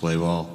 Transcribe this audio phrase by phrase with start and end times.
[0.00, 0.48] Play ball.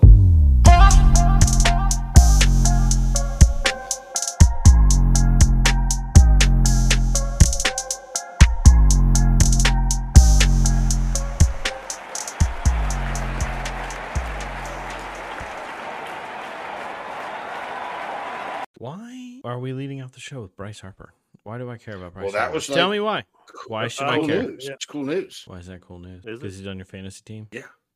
[18.77, 21.13] Why are we leading off the show with Bryce Harper?
[21.43, 22.23] Why do I care about Bryce?
[22.23, 22.53] Well, that Harper?
[22.55, 23.23] was Tell me why.
[23.67, 24.43] Why should It's I cool care?
[24.43, 24.65] news.
[24.67, 24.73] Yeah.
[24.73, 25.43] It's cool news.
[25.47, 26.23] Why is that cool news?
[26.23, 27.47] Because he's on your fantasy team.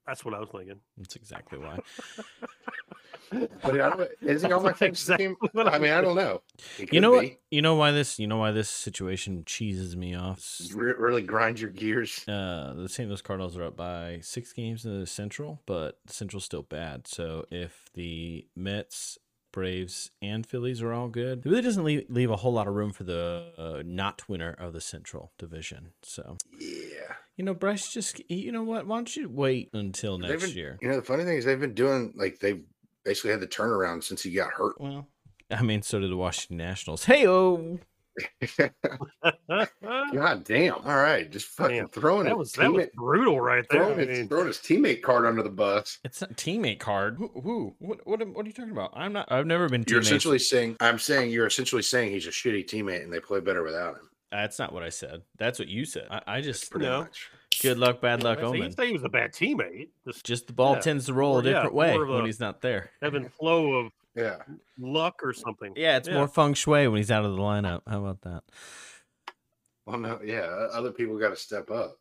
[0.10, 0.80] That's what I was thinking.
[0.98, 1.78] That's exactly why.
[3.32, 5.36] But I don't, is he on my fantasy team?
[5.43, 6.42] Exactly I mean, I don't know.
[6.78, 7.21] He You could know what?
[7.21, 7.38] be.
[7.52, 8.18] You know why this?
[8.18, 10.43] You know why this situation cheeses me off?
[10.74, 12.28] Re- really grind your gears.
[12.28, 13.07] Uh, the St.
[13.07, 17.05] Louis Cardinals are up by six games in the Central, but the Central's still bad.
[17.07, 19.19] So if the Mets,
[19.52, 22.74] Braves, and Phillies are all good, it really doesn't leave, leave a whole lot of
[22.74, 25.91] room for the uh, not winner of the Central Division.
[26.02, 27.14] So Yeah.
[27.39, 28.86] You know, Bryce, just you know what?
[28.86, 30.78] Why don't you wait until next been- year?
[30.82, 32.61] You know, the funny thing is they've been doing like they've
[33.06, 34.75] basically had the turnaround since he got hurt.
[34.77, 35.08] Well,
[35.50, 37.05] I mean, so did the Washington Nationals.
[37.05, 37.80] Hey, oh,
[40.13, 40.73] God damn.
[40.73, 41.31] All right.
[41.31, 41.88] Just fucking Damn.
[41.88, 43.85] throwing that was that was brutal right there.
[43.85, 46.00] throwing, I his, throwing his teammate card under the bus.
[46.03, 47.16] it's not teammate card.
[47.16, 47.30] Who?
[47.41, 48.28] who what, what?
[48.28, 48.91] What are you talking about?
[48.94, 49.31] I'm not.
[49.31, 50.08] I've never been You're teammates.
[50.08, 53.63] essentially saying I'm saying you're essentially saying he's a shitty teammate and they play better
[53.63, 54.09] without him.
[54.31, 55.22] That's not what I said.
[55.38, 56.08] That's what you said.
[56.11, 57.02] I, I just Pretty No.
[57.02, 57.30] much.
[57.61, 58.72] Good luck, bad luck, I didn't omen.
[58.72, 59.89] say he was a bad teammate.
[60.05, 60.80] Just Just the ball Yeah.
[60.81, 62.91] tends to roll a Or, yeah, different way more of when he's not there.
[63.02, 64.38] having flow of Yeah.
[64.78, 65.73] luck or something.
[65.75, 66.16] Yeah, it's Yeah.
[66.16, 67.81] more feng shui when he's out of the lineup.
[67.88, 68.44] How about that?
[69.86, 70.41] Well, no, yeah.
[70.72, 71.97] Other people got to step up.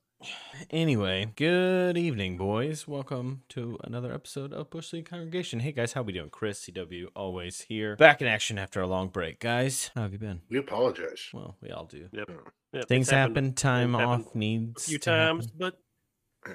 [0.70, 2.88] Anyway, good evening, boys.
[2.88, 5.60] Welcome to another episode of Bush League Congregation.
[5.60, 6.28] Hey guys, how we doing?
[6.30, 9.38] Chris CW always here, back in action after a long break.
[9.38, 10.40] Guys, how have you been?
[10.50, 11.28] We apologize.
[11.32, 12.08] Well, we all do.
[12.12, 12.30] Yep.
[12.72, 13.52] Yeah, Things it's happen.
[13.54, 15.36] Time Things happened off needs a few to happen.
[15.36, 15.78] times, but
[16.46, 16.54] Yeah.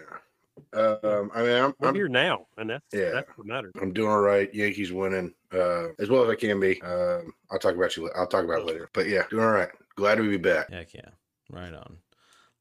[1.03, 3.11] Um, I mean, I'm, we're I'm here now, and that's Yeah.
[3.13, 3.71] that's what matters.
[3.81, 4.53] I'm doing all right.
[4.53, 6.81] Yankees winning uh, as well as I can be.
[6.81, 8.09] Um, I'll talk about you.
[8.15, 8.89] I'll talk about it later.
[8.93, 9.69] But yeah, doing all right.
[9.95, 10.69] Glad to be back.
[10.69, 11.09] Heck yeah.
[11.49, 11.97] Right on.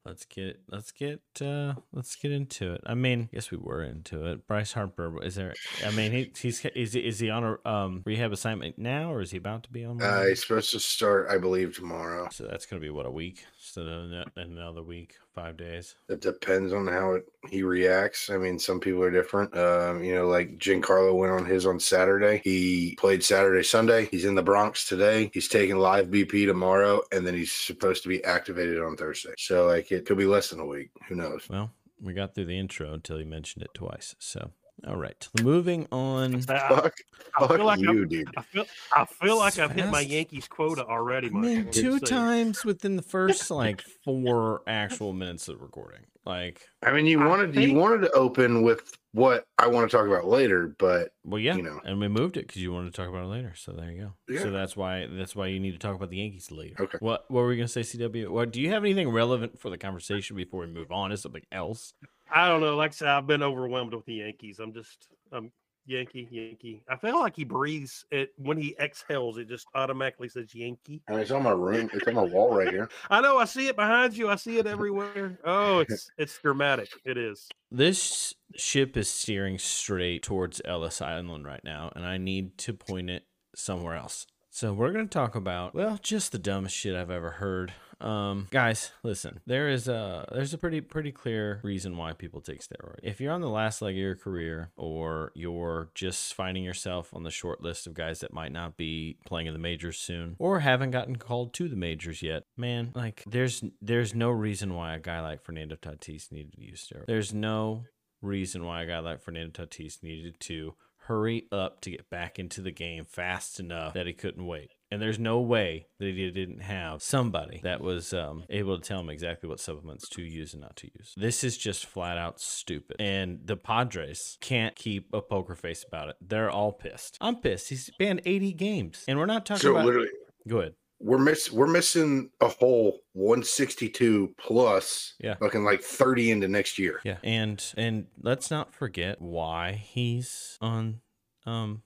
[0.05, 2.81] Let's get let's get uh let's get into it.
[2.85, 4.45] I mean, yes we were into it.
[4.47, 5.53] Bryce Harper is there
[5.85, 9.21] I mean he he's is he, is he on a um rehab assignment now or
[9.21, 10.27] is he about to be on Uh, one?
[10.27, 12.27] he's supposed to start, I believe, tomorrow.
[12.31, 15.95] so that's going to be what a week instead of ano- another week, 5 days.
[16.07, 18.29] It depends on how it, he reacts.
[18.29, 19.55] I mean, some people are different.
[19.57, 22.41] Um, you know, like Giancarlo went on his on Saturday.
[22.43, 24.07] He played Saturday, Sunday.
[24.11, 25.31] He's in the Bronx today.
[25.33, 29.33] He's taking live BP tomorrow, and then he's supposed to be activated on Thursday.
[29.37, 30.91] So, like, it could be less than a week.
[31.07, 31.47] Who knows?
[31.49, 34.15] Well, we got through the intro until he mentioned it twice.
[34.19, 34.51] So,
[34.87, 35.27] all right.
[35.41, 36.35] Moving on.
[36.35, 36.93] I, Fuck,
[37.37, 38.29] I fuck feel like you, I'm- dude.
[38.37, 41.27] I feel I feel like I've hit my Yankees quota already.
[41.27, 41.49] I Michael.
[41.63, 41.99] mean, two saying.
[42.01, 46.01] times within the first like 4 actual minutes of recording.
[46.25, 49.95] Like, I mean, you I wanted you wanted to open with what I want to
[49.97, 51.81] talk about later, but Well, yeah, you know.
[51.83, 53.53] and we moved it because you wanted to talk about it later.
[53.57, 54.13] So there you go.
[54.33, 54.39] Yeah.
[54.41, 56.75] So that's why that's why you need to talk about the Yankees later.
[56.79, 56.97] Okay.
[57.01, 58.29] What what were we gonna say, CW?
[58.29, 61.43] What do you have anything relevant for the conversation before we move on to something
[61.51, 61.93] else?
[62.31, 62.75] I don't know.
[62.75, 64.59] Like I said, I've been overwhelmed with the Yankees.
[64.59, 65.51] I'm just I'm
[65.85, 66.83] Yankee, Yankee.
[66.87, 69.37] I feel like he breathes it when he exhales.
[69.37, 71.01] It just automatically says Yankee.
[71.07, 71.89] I mean, it's on my room.
[71.93, 72.89] It's on my wall right here.
[73.09, 73.37] I know.
[73.37, 74.29] I see it behind you.
[74.29, 75.39] I see it everywhere.
[75.43, 76.89] Oh, it's it's dramatic.
[77.05, 77.49] It is.
[77.71, 83.09] This ship is steering straight towards Ellis Island right now, and I need to point
[83.09, 83.23] it
[83.55, 84.25] somewhere else.
[84.55, 87.73] So we're gonna talk about well, just the dumbest shit I've ever heard.
[87.99, 89.39] Um, guys, listen.
[89.47, 92.99] There is a there's a pretty pretty clear reason why people take steroids.
[93.01, 97.23] If you're on the last leg of your career, or you're just finding yourself on
[97.23, 100.59] the short list of guys that might not be playing in the majors soon, or
[100.59, 104.99] haven't gotten called to the majors yet, man, like there's there's no reason why a
[104.99, 107.07] guy like Fernando Tatis needed to use steroids.
[107.07, 107.85] There's no
[108.21, 110.75] reason why a guy like Fernando Tatis needed to
[111.05, 114.71] hurry up to get back into the game fast enough that he couldn't wait.
[114.91, 118.99] And there's no way that he didn't have somebody that was um, able to tell
[118.99, 121.13] him exactly what supplements to use and not to use.
[121.17, 122.97] This is just flat out stupid.
[122.99, 126.15] And the Padres can't keep a poker face about it.
[126.21, 127.17] They're all pissed.
[127.19, 127.69] I'm pissed.
[127.69, 129.03] He's banned 80 games.
[129.07, 129.85] And we're not talking So about.
[129.85, 130.09] literally,
[130.47, 130.73] Go ahead.
[131.03, 135.35] We're miss we're missing a whole 162 plus Yeah.
[135.41, 136.99] looking like 30 into next year.
[137.03, 141.01] Yeah, and and let's not forget why he's on
[141.45, 141.83] um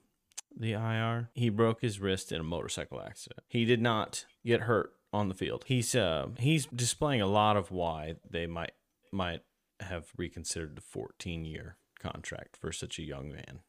[0.56, 1.30] the IR.
[1.34, 3.40] He broke his wrist in a motorcycle accident.
[3.48, 5.64] He did not get hurt on the field.
[5.66, 8.72] He's uh he's displaying a lot of why they might
[9.12, 9.42] might
[9.80, 13.60] have reconsidered the 14 year contract for such a young man.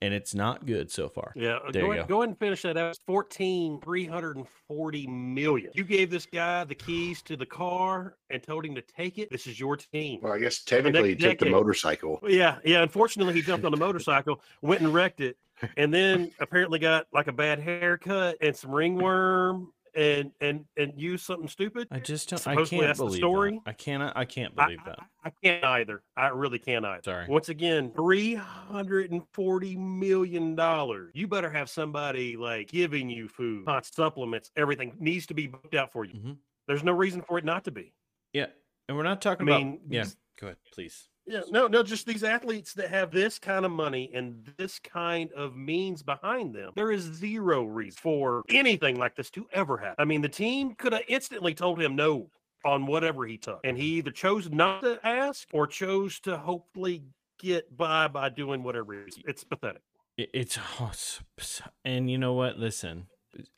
[0.00, 1.32] And it's not good so far.
[1.34, 2.14] Yeah, uh, There go you ahead, go.
[2.16, 2.90] go ahead and finish that out.
[2.90, 5.70] It's 14, 340 million.
[5.74, 9.30] You gave this guy the keys to the car and told him to take it.
[9.30, 10.20] This is your team.
[10.22, 12.20] Well, I guess technically he took the motorcycle.
[12.26, 12.82] Yeah, yeah.
[12.82, 15.36] Unfortunately, he jumped on the motorcycle, went and wrecked it,
[15.76, 21.22] and then apparently got like a bad haircut and some ringworm and and and use
[21.22, 21.88] something stupid.
[21.90, 22.46] I just don't.
[22.46, 23.60] I can't that's the believe story?
[23.64, 23.70] that.
[23.70, 24.16] I cannot.
[24.16, 24.98] I can't I, believe that.
[25.00, 26.02] I, I can't either.
[26.16, 27.02] I really can't either.
[27.04, 27.26] Sorry.
[27.28, 31.12] Once again, three hundred and forty million dollars.
[31.14, 35.92] You better have somebody like giving you food, supplements, everything needs to be booked out
[35.92, 36.14] for you.
[36.14, 36.36] Mhm.
[36.66, 37.94] There's no reason for it not to be.
[38.32, 38.46] Yeah,
[38.88, 39.92] and we're not talking mean, about.
[39.92, 40.04] Yeah,
[40.40, 41.08] go ahead, please.
[41.28, 45.30] Yeah, no, no, just these athletes that have this kind of money and this kind
[45.32, 46.72] of means behind them.
[46.74, 49.96] There is zero reason for anything like this to ever happen.
[49.98, 52.30] I mean, the team could have instantly told him no
[52.64, 57.04] on whatever he took, and he either chose not to ask or chose to hopefully
[57.38, 58.94] get by by doing whatever.
[58.94, 59.18] It is.
[59.26, 59.82] It's pathetic.
[60.16, 60.90] It's, oh,
[61.84, 62.58] and you know what?
[62.58, 63.06] Listen,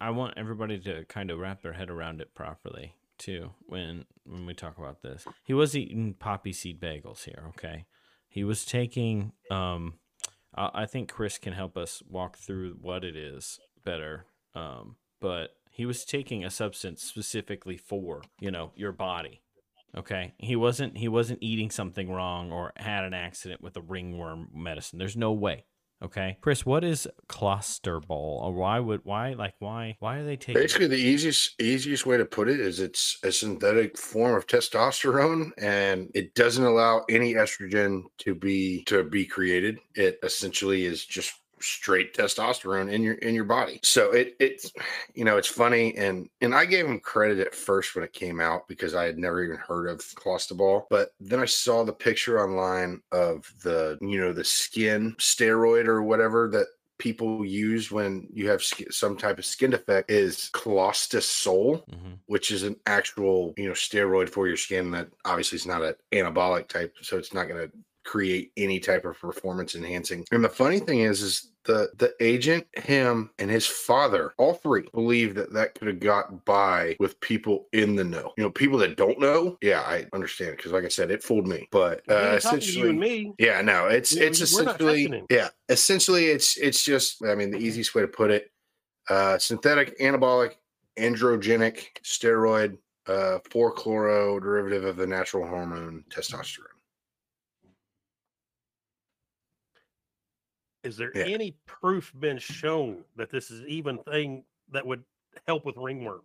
[0.00, 4.46] I want everybody to kind of wrap their head around it properly too when when
[4.46, 5.24] we talk about this.
[5.44, 7.86] He was eating poppy seed bagels here, okay?
[8.28, 9.94] He was taking um
[10.54, 14.26] I, I think Chris can help us walk through what it is better.
[14.54, 19.42] Um but he was taking a substance specifically for, you know, your body.
[19.96, 20.34] Okay?
[20.38, 24.98] He wasn't he wasn't eating something wrong or had an accident with a ringworm medicine.
[24.98, 25.66] There's no way.
[26.02, 30.62] Okay, Chris, what is clostebol, or why would why like why why are they taking?
[30.62, 35.50] Basically, the easiest easiest way to put it is it's a synthetic form of testosterone,
[35.58, 39.78] and it doesn't allow any estrogen to be to be created.
[39.94, 43.80] It essentially is just straight testosterone in your in your body.
[43.82, 44.72] So it it's
[45.14, 48.40] you know it's funny and and I gave him credit at first when it came
[48.40, 52.40] out because I had never even heard of clostebol, but then I saw the picture
[52.42, 56.66] online of the you know the skin steroid or whatever that
[56.98, 62.18] people use when you have some type of skin defect is clostisol Mhm.
[62.26, 65.94] which is an actual you know steroid for your skin that obviously is not an
[66.12, 70.24] anabolic type so it's not going to create any type of performance enhancing.
[70.32, 74.88] And the funny thing is is the the agent him and his father all three
[74.94, 78.32] believe that that could have got by with people in the know.
[78.38, 79.58] You know people that don't know?
[79.60, 81.68] Yeah i understand because like i said it fooled me.
[81.70, 83.34] But uh essentially you and me.
[83.38, 87.94] yeah, no, it's We- it's essentially yeah, essentially it's it's just I mean the easiest
[87.94, 88.50] way to put it,
[89.10, 90.54] uh synthetic anabolic
[90.98, 96.64] androgenic steroid uh 4 chloro derivative of the natural hormone testosterone.
[100.82, 101.24] Is there Yeah.
[101.24, 105.04] any proof been shown that this is even thing that would
[105.46, 106.22] help with ringworm?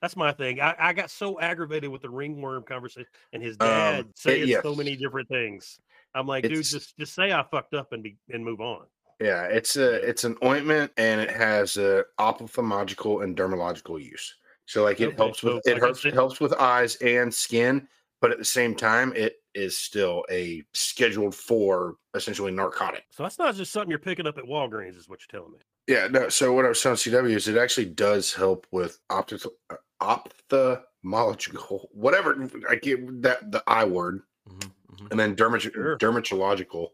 [0.00, 0.60] That's my thing.
[0.60, 4.60] I, I got so aggravated with the ringworm conversation and his Um, dad it- saying
[4.62, 5.78] so many different things.
[6.14, 8.86] I'm like, dude, just just say I fucked up and be and move on.
[9.20, 14.34] Yeah, it's a it's an ointment and it has a ophthalmological and dermatological use.
[14.66, 17.88] So like it Okay, helps with it like helps said- helps with eyes and skin,
[18.20, 23.04] but at the same time it is still a scheduled for essentially narcotic.
[23.10, 25.58] So that's not just something you're picking up at Walgreens, is what you're telling me.
[25.88, 26.28] Yeah, no.
[26.28, 29.52] So what I was telling CW is it actually does help with optical,
[30.00, 35.10] ophthalmological, whatever I get that the I word, Mhm, mhm.
[35.10, 35.98] and then dermat- Sure.
[35.98, 36.90] dermatological.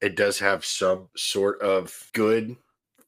[0.00, 2.56] It does have some sort of good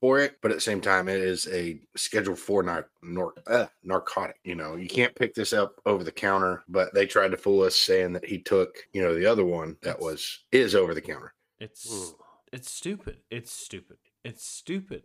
[0.04, 3.68] for it, but at the same time, it is a Schedule Four nar- nor- uh,
[3.82, 4.36] narcotic.
[4.44, 7.62] You know, you can't pick this up over the counter, but they tried to fool
[7.62, 11.00] us saying that he took, you know, the other one that was is over the
[11.00, 11.32] counter.
[11.58, 12.12] It's
[12.52, 13.20] it's stupid.
[13.30, 13.96] It's stupid.
[14.22, 15.04] It's stupid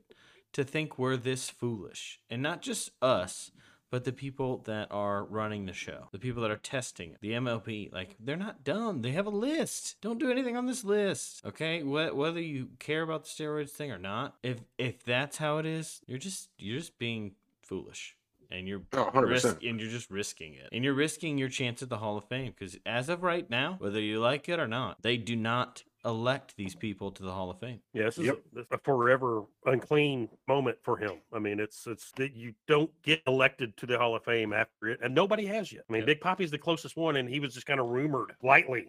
[0.51, 3.51] to think we're this foolish, and not just us,
[3.91, 7.31] but the people that are running the show, the people that are testing it, the
[7.31, 7.91] MLB.
[7.93, 9.01] Like they're not dumb.
[9.01, 9.97] They have a list.
[10.01, 11.41] Don't do anything on this list.
[11.45, 15.57] Okay, Wh- whether you care about the steroids thing or not, if if that's how
[15.57, 18.15] it is, you're just you're just being foolish.
[18.51, 19.29] And you're Oh, 100%.
[19.29, 22.23] risk, and you're just risking it, and you're risking your chance at the Hall of
[22.25, 25.83] Fame because as of right now, whether you like it or not, they do not
[26.05, 27.79] elect these people to the Hall of Fame.
[27.93, 28.37] Yeah, this is Yep.
[28.37, 31.21] a, this is a forever unclean moment for him.
[31.33, 34.87] I mean, it's it's that you don't get elected to the Hall of Fame after
[34.89, 35.83] it, and nobody has yet.
[35.89, 36.07] I mean, Yep.
[36.07, 38.87] Big Poppy's the closest one, and he was just kind of rumored lightly.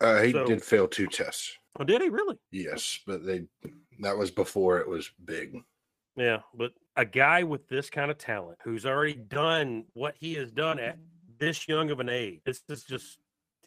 [0.00, 1.56] Uh, he So- did fail two tests.
[1.78, 2.36] Oh, did he really?
[2.50, 3.46] Yes, but they
[4.00, 5.56] that was before it was big.
[6.16, 10.52] Yeah, but a guy with this kind of talent who's already done what he has
[10.52, 10.98] done at
[11.38, 13.18] this young of an age, this is just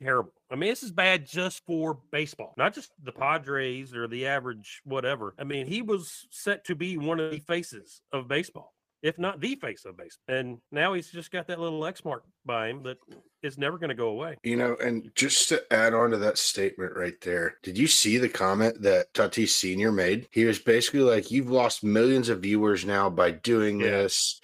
[0.01, 0.31] terrible.
[0.51, 4.81] I mean, this is bad just for baseball, not just the Padres or the average
[4.85, 5.33] whatever.
[5.37, 8.73] I mean, he was set to be one of the faces of baseball.
[9.03, 10.35] if not the face of baseball.
[10.35, 12.97] And now he's just got that little X mark by him that
[13.43, 14.37] is never going to go away.
[14.43, 18.17] You know, and just to add on to that statement right there, did you see
[18.17, 19.91] the comment that Tatis Sr.
[19.91, 20.27] made?
[20.31, 23.91] He was basically like, You've lost millions of viewers now by doing Yeah.
[24.03, 24.41] this,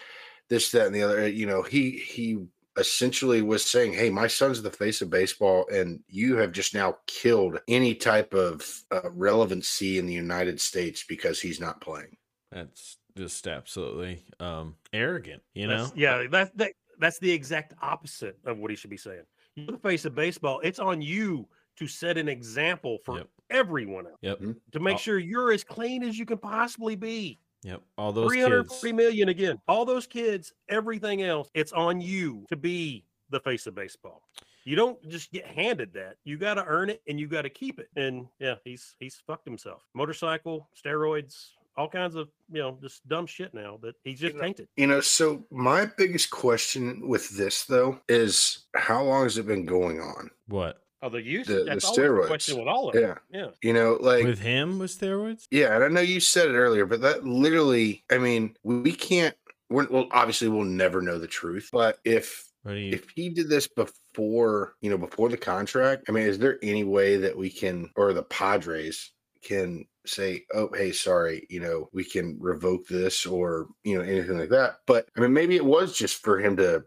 [0.50, 1.28] this, that, and the other.
[1.28, 2.46] You know, he he
[2.78, 6.98] essentially was saying, Hey, my son's the face of baseball, and you have just now
[7.08, 12.18] killed any type of uh, relevancy in the United States because he's not playing.
[12.52, 15.84] That's just absolutely um arrogant, you know?
[15.86, 19.24] That's- yeah, that's that, that's the exact opposite of what he should be saying.
[19.56, 20.60] You're the face of baseball.
[20.64, 23.30] It's on you to set an example for Yep.
[23.52, 24.40] everyone else Yep.
[24.72, 27.40] to make sure you're as clean as you can possibly be.
[27.64, 27.82] Yep.
[27.98, 28.80] All those Three hundred kids.
[28.80, 29.60] forty million again.
[29.68, 34.22] All those kids, everything else, it's on you to be the face of baseball.
[34.66, 36.16] You don't just get handed that.
[36.24, 37.90] You got to earn it and you got to keep it.
[37.96, 39.84] And yeah, he's he's fucked himself.
[39.94, 44.42] Motorcycle, steroids, all kinds of you know just dumb shit now that he's just know,
[44.42, 44.68] tainted.
[44.78, 49.66] You know, so my biggest question with this though is how long has it been
[49.66, 50.30] going on?
[50.48, 50.83] What?
[51.04, 52.28] Oh, the use The- the that's the steroids.
[52.28, 53.04] question with all of them.
[53.04, 53.40] Yeah.
[53.42, 53.48] Yeah.
[53.62, 55.48] You know, like With him with steroids?
[55.52, 59.36] Yeah, and I know you said it earlier, but that literally, I mean, we can't.
[59.70, 61.70] We're, well, obviously, we'll never know the truth.
[61.74, 66.24] But if you if he did this before, you know, before the contract, I mean,
[66.26, 69.12] is there any way that we can, or the Padres
[69.44, 74.38] can say, "Oh, hey, sorry, you know, we can revoke this," or you know, anything
[74.38, 74.78] like that?
[74.86, 76.86] But I mean, maybe it was just for him to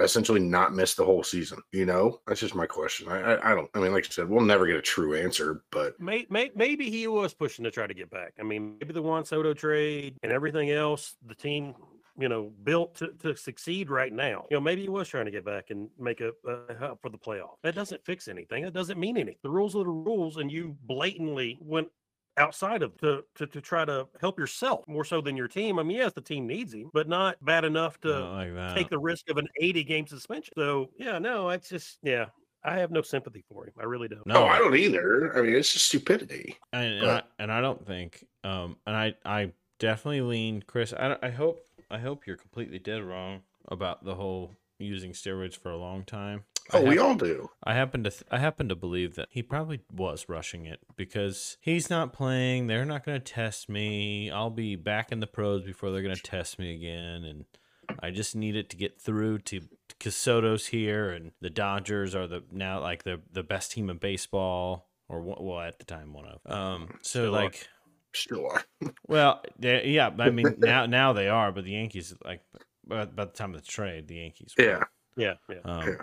[0.00, 1.58] essentially not miss the whole season.
[1.72, 3.08] You know, that's just my question.
[3.08, 3.70] I, I, I don't.
[3.74, 6.90] I mean, like I said, we'll never get a true answer, but May, may, maybe
[6.90, 8.34] he was pushing to try to get back.
[8.38, 11.74] I mean, maybe the Juan Soto trade and everything else, the team,
[12.18, 14.46] you know, built to, to succeed right now.
[14.50, 17.10] You know, maybe he was trying to get back and make a, a help for
[17.10, 17.56] the playoff.
[17.62, 18.64] That doesn't fix anything.
[18.64, 19.38] That doesn't mean anything.
[19.42, 21.88] The rules are the rules, and you blatantly went
[22.38, 25.78] outside of to, to to try to help yourself more so than your team.
[25.78, 28.98] I mean, yes, the team needs him, but not bad enough to like take the
[28.98, 30.52] risk of an 80 game suspension.
[30.56, 32.26] So yeah, no, it's just yeah.
[32.64, 33.74] I have no sympathy for him.
[33.78, 34.26] I really don't.
[34.26, 35.38] No, oh, I don't either.
[35.38, 36.56] I mean, it's just stupidity.
[36.72, 40.92] and, and, But- I, and I don't think um and I I definitely lean Chris
[40.92, 45.70] I, I hope I hope you're completely dead wrong about the whole using steroids for
[45.70, 46.44] a long time.
[46.72, 47.48] I Oh, we all do.
[47.62, 51.56] I happen to th- I happen to believe that he probably was rushing it because
[51.60, 52.66] he's not playing.
[52.66, 54.30] They're not going to test me.
[54.30, 57.44] I'll be back in the pros before they're going to test me again, and
[58.00, 62.26] I just need it to get through to because Soto's here, and the Dodgers are
[62.26, 66.12] the now like the the best team in baseball, or one- well at the time
[66.12, 66.50] one of.
[66.52, 67.30] Um, so Still are.
[67.44, 67.68] like,
[68.12, 68.64] Still are.
[69.06, 72.40] well, they, yeah, I mean now now they are, but the Yankees like
[72.86, 74.52] by, by the time of the trade, the Yankees.
[74.58, 74.64] were.
[74.64, 74.80] Yeah.
[75.18, 75.60] Yeah, yeah.
[75.64, 75.94] Um, Yeah.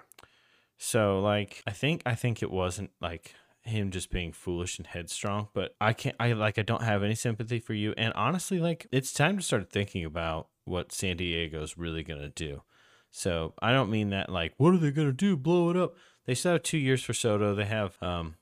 [0.86, 5.48] So like I think I think it wasn't like him just being foolish and headstrong,
[5.54, 7.94] but I can't I like I don't have any sympathy for you.
[7.96, 12.63] And honestly, like it's time to start thinking about what San Diego's really gonna do.
[13.12, 15.38] So I don't mean that like what are they gonna do?
[15.38, 15.96] Blow it up.
[16.25, 17.56] They still have two years for Soto.
[17.56, 18.36] They have um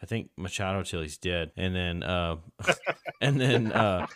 [0.00, 1.50] I think Machado till he's dead.
[1.56, 2.36] And then uh
[3.20, 4.06] and then uh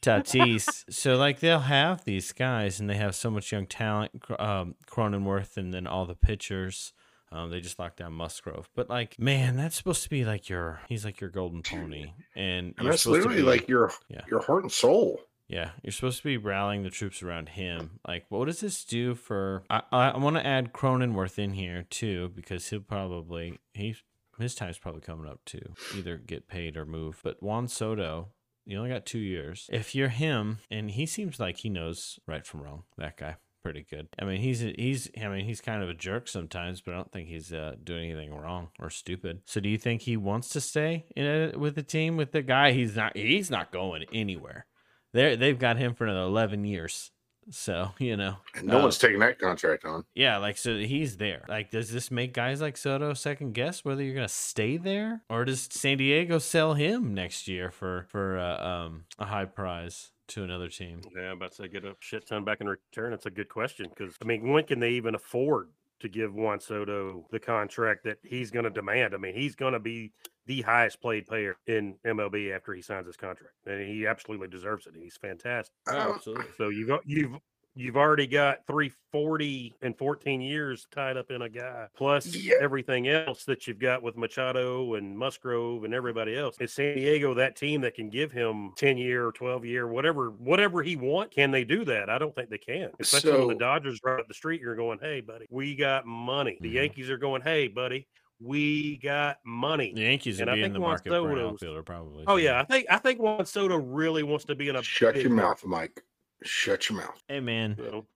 [0.00, 0.84] Tatis.
[0.88, 4.12] So like they'll have these guys, and they have so much young talent.
[4.38, 6.92] Um, Cronenworth, and then all the pitchers.
[7.32, 10.80] Um, they just locked down Musgrove, but like, man, that's supposed to be like your.
[10.88, 14.22] He's like your golden pony, and And that's literally be- like your Yeah.
[14.28, 15.20] your heart and soul.
[15.46, 18.00] yeah, you're supposed to be rallying the troops around him.
[18.06, 19.62] Like, what does this do for?
[19.70, 24.02] I I, I want to add Cronenworth in here too because he'll probably he's
[24.38, 25.60] his time's probably coming up to
[25.96, 27.20] either get paid or move.
[27.22, 28.28] But Juan Soto,
[28.64, 29.68] you only got two years.
[29.72, 32.84] If you're him, and he seems like he knows right from wrong.
[32.98, 33.36] That guy.
[33.62, 34.08] Pretty good.
[34.18, 35.10] I mean, he's he's.
[35.22, 38.10] I mean, he's kind of a jerk sometimes, but I don't think he's uh, doing
[38.10, 39.42] anything wrong or stupid.
[39.44, 42.40] So, do you think he wants to stay in a, with the team with the
[42.40, 42.72] guy?
[42.72, 43.14] He's not.
[43.16, 44.64] He's not going anywhere.
[45.12, 47.10] They they've got him for another eleven years.
[47.50, 50.04] So you know, no Uh, one's taking that contract on.
[50.14, 51.44] yeah, like so he's there.
[51.48, 55.44] Like, does this make guys like Soto second guess whether you're gonna stay there, or
[55.44, 60.44] does San Diego sell him next year for for uh, um a high prize to
[60.44, 61.00] another team?
[61.16, 63.12] Yeah, I'm about to say get a shit ton back in return.
[63.12, 65.68] It's a good question because I mean, when can they even afford
[66.00, 69.14] to give Juan Soto the contract that he's going to demand?
[69.14, 70.12] I mean, he's going to be
[70.46, 74.86] the highest played player in MLB after he signs his contract, and he absolutely deserves
[74.86, 74.94] it.
[75.00, 75.74] He's fantastic.
[75.88, 76.46] Um, absolutely.
[76.56, 77.36] So you've got- you've
[77.76, 82.54] you've already got 340 and 14 years tied up in a guy, plus Yeah.
[82.60, 86.56] everything else that you've got with Machado and Musgrove and everybody else.
[86.60, 90.82] Is San Diego that team that can give him 10 year, 12 year, whatever, whatever
[90.82, 91.30] he want?
[91.30, 92.10] Can they do that?
[92.10, 92.90] I don't think they can.
[92.98, 96.58] Especially when the Dodgers are up the street, you're going, hey, buddy, we got money.
[96.60, 96.74] The Mhm.
[96.74, 98.06] Yankees are going, hey, buddy,
[98.42, 99.92] we got money.
[99.94, 101.82] The Yankees And would I be in think the Juan market for an Soto's- outfielder
[101.82, 102.24] probably.
[102.26, 105.14] Oh yeah, I think I think Juan Soto really wants to be in a Shut
[105.14, 106.02] big your mouth, Mike.
[106.42, 107.20] Shut your mouth.
[107.28, 108.06] Hey man, So,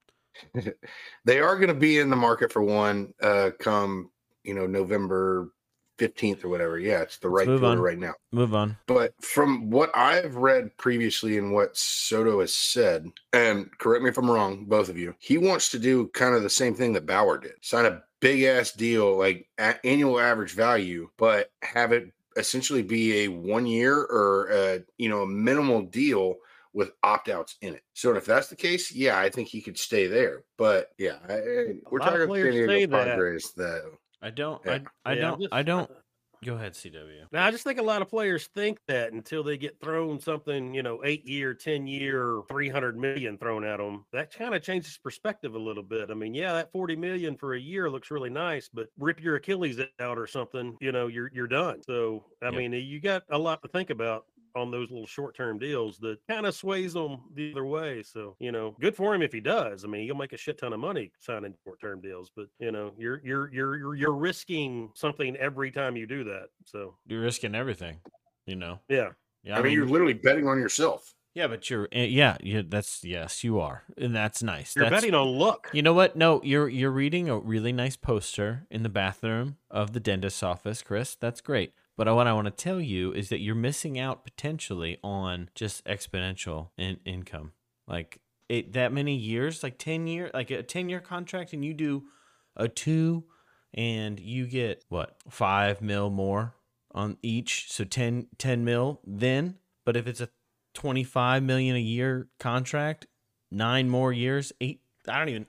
[1.25, 4.11] They are going to be in the market for one uh come,
[4.43, 5.51] you know, November
[5.97, 6.77] 15th or whatever.
[6.77, 7.79] Yeah, it's the right move on.
[7.79, 8.13] right now.
[8.31, 8.75] move on.
[8.85, 14.17] But from what I've read previously and what Soto has said, and correct me if
[14.17, 17.05] I'm wrong, both of you, he wants to do kind of the same thing that
[17.05, 22.11] Bauer did sign a big ass deal, like a- annual average value, but have it
[22.35, 26.35] essentially be a one year or a, you know, a minimal deal
[26.75, 27.81] with opt outs in it.
[27.93, 30.43] So if that's the case, yeah, I think he could stay there.
[30.57, 33.05] But yeah, I, hmm, we're talking players San Diego that.
[33.07, 33.91] Padres that
[34.21, 34.61] I don't.
[34.65, 34.79] Yeah.
[35.05, 35.41] I, I yeah, don't.
[35.41, 35.89] just- I don't.
[35.89, 35.93] Uh,
[36.43, 37.25] Go ahead, CW.
[37.31, 40.75] Now, I just think a lot of players think that until they get thrown something,
[40.75, 44.05] you know, eight year, 10 year, 300 million thrown at them.
[44.11, 46.11] That kind of changes perspective a little bit.
[46.11, 49.37] I mean, yeah, that 40 million for a year looks really nice, but rip your
[49.37, 51.81] Achilles out or something, you know, you're, you're done.
[51.81, 52.53] So, I Yep.
[52.53, 56.17] mean, you got a lot to think about on those little short term deals that
[56.29, 58.01] kind of sways them the other way.
[58.03, 59.83] So, you know, good for him if he does.
[59.83, 62.71] I mean, he'll make a shit ton of money signing short term deals, but you
[62.71, 66.47] know, you're you're you're you're you're risking something every time you do that.
[66.65, 67.97] So You're risking everything.
[68.45, 68.79] You know.
[68.89, 69.09] yeah.
[69.43, 69.59] Yeah.
[69.59, 71.13] I, mean, you're literally betting on yourself.
[71.35, 71.87] yeah, but you're.
[71.91, 72.37] eh, Yeah.
[72.41, 72.63] Yeah.
[72.67, 74.75] That's yes, you are, and that's nice.
[74.75, 75.69] You're that's, betting on luck.
[75.73, 76.15] You know what?
[76.15, 80.81] No, you're you're reading a really nice poster in the bathroom of the dentist's office,
[80.81, 81.15] Chris.
[81.15, 81.73] That's great.
[81.97, 85.85] But what I want to tell you is that you're missing out potentially on just
[85.85, 87.53] exponential in income.
[87.87, 91.73] Like it that many years, like 10 year, like a 10 year contract and you
[91.73, 92.03] do
[92.55, 93.23] a 2
[93.73, 95.15] and you get what?
[95.29, 96.55] 5 mil more
[96.91, 100.29] on each, so 10 10 mil then, but if it's a
[100.73, 103.07] 25 million a year contract,
[103.51, 105.45] 9 more years, 8 I don't even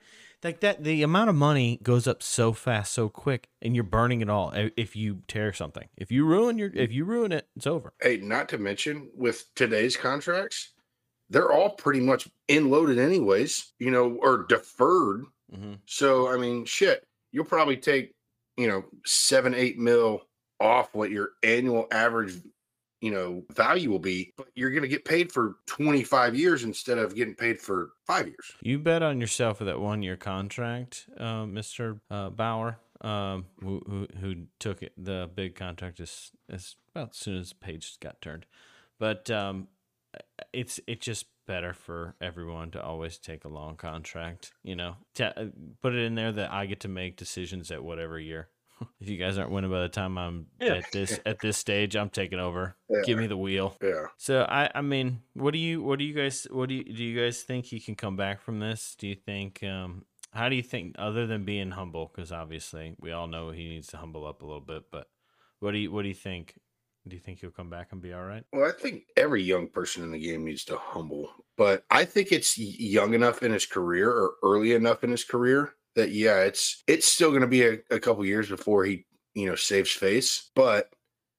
[0.46, 4.20] like that the amount of money goes up so fast so quick and you're burning
[4.20, 7.66] it all if you tear something if you ruin your if you ruin it it's
[7.66, 10.72] over Hey, not to mention with today's contracts,
[11.30, 15.24] they're all pretty much in loaded anyways, you know, or deferred.
[15.52, 15.74] mm-hmm.
[15.86, 18.14] So I mean, shit, you'll probably take,
[18.56, 20.22] you know, seven, eight mil
[20.60, 22.34] off what your annual average,
[23.00, 27.14] you know, value will be, but you're gonna get paid for 25 years instead of
[27.14, 28.52] getting paid for five years.
[28.62, 33.82] you bet on yourself with that one year contract uh, mr uh, bauer um, who,
[33.86, 37.98] who who took it, the big contract as as about as soon as the page
[38.00, 38.46] got turned.
[38.98, 39.68] But um,
[40.52, 44.96] it's it's just better for everyone to always take a long contract you know?
[45.14, 45.44] Ta uh,
[45.80, 48.48] put it in there that i get to make decisions at whatever year
[49.00, 50.74] if you guys aren't winning by the time i'm Yeah.
[50.74, 53.00] at this at this stage i'm taking over Yeah.
[53.04, 54.06] give me the wheel Yeah.
[54.16, 57.02] so I, I mean, what do you, what do you guys, what do you, do
[57.04, 58.94] you guys think he can come back from this?
[58.98, 63.12] Do you think, um, how do you think, other than being humble, because obviously we
[63.12, 65.06] all know he needs to humble up a little bit, but
[65.60, 66.54] what do you, what do you think?
[67.08, 68.42] Do you think he'll come back and be all right?
[68.52, 72.32] Well, I think every young person in the game needs to humble, but I think
[72.32, 76.82] it's young enough in his career or early enough in his career that yeah, it's
[76.86, 80.50] it's still going to be a, a couple years before he you know saves face,
[80.54, 80.90] but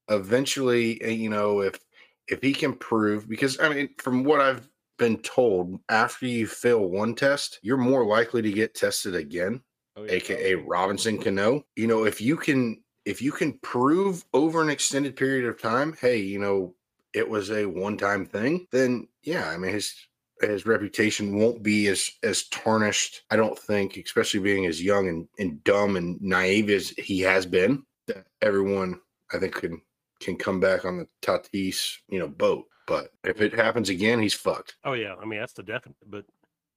[0.09, 1.79] eventually, uh, you know, if
[2.27, 6.85] if he can prove, because I mean, from what I've been told, after you fail
[6.85, 9.61] one test, you're more likely to get tested again
[9.97, 11.65] Oh, aka Robinson Cano.
[11.75, 15.95] You know, if you can if you can prove over an extended period of time,
[15.99, 16.75] hey, you know,
[17.13, 19.95] it was a one-time thing, then yeah, I mean his
[20.41, 25.27] his reputation won't be as as tarnished, I don't think, especially being as young and,
[25.39, 28.99] and dumb and naive as he has been, that everyone
[29.33, 29.81] I think can
[30.19, 32.65] can come back on the Tatis, you know, boat.
[32.87, 34.75] But if it happens again, he's fucked.
[34.83, 35.97] Oh yeah, I mean that's the definite.
[36.05, 36.25] But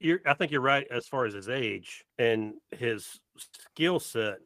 [0.01, 4.39] you're, I think you're right as far as his age and his skill set.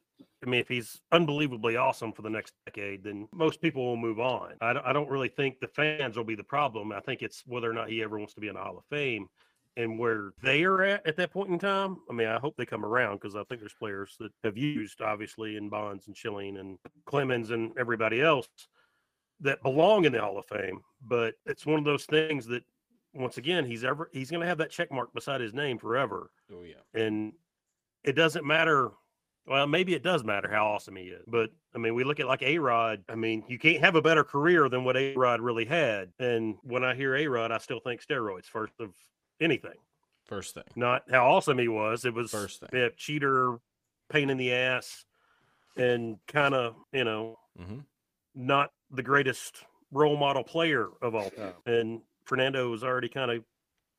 [0.44, 4.20] I mean, if he's unbelievably awesome for the next decade, then most people will move
[4.20, 4.52] on.
[4.60, 6.92] I don't, I don't really think the fans will be the problem.
[6.92, 8.84] I think it's whether or not he ever wants to be in the Hall of
[8.90, 9.28] Fame
[9.76, 11.96] and where they are at at that point in time.
[12.08, 15.00] I mean, I hope they come around because I think there's players that have used
[15.00, 18.48] obviously in Bonds and Schilling and Clemens and everybody else
[19.40, 20.80] that belong in the Hall of Fame.
[21.02, 22.62] But it's one of those things that
[23.14, 26.30] once again he's ever he's going to have that check mark beside his name forever,
[26.52, 27.00] Oh yeah.
[27.00, 27.32] and
[28.04, 28.90] it doesn't matter.
[29.46, 32.26] Well, maybe it does matter how awesome he is, but I mean, we look at
[32.26, 33.04] like A Rod.
[33.08, 36.12] I mean, you can't have a better career than what A Rod really had.
[36.18, 38.94] And when I hear A Rod, I still think steroids first of
[39.40, 39.76] anything,
[40.24, 40.64] First thing.
[40.76, 42.04] not how awesome he was.
[42.06, 42.70] It was First thing.
[42.72, 43.58] yeah, cheater,
[44.08, 45.04] pain in the ass,
[45.76, 47.80] and kind of you know Mm-hmm.
[48.34, 51.52] not the greatest role model player of all time.
[51.66, 53.44] And Fernando has already kind of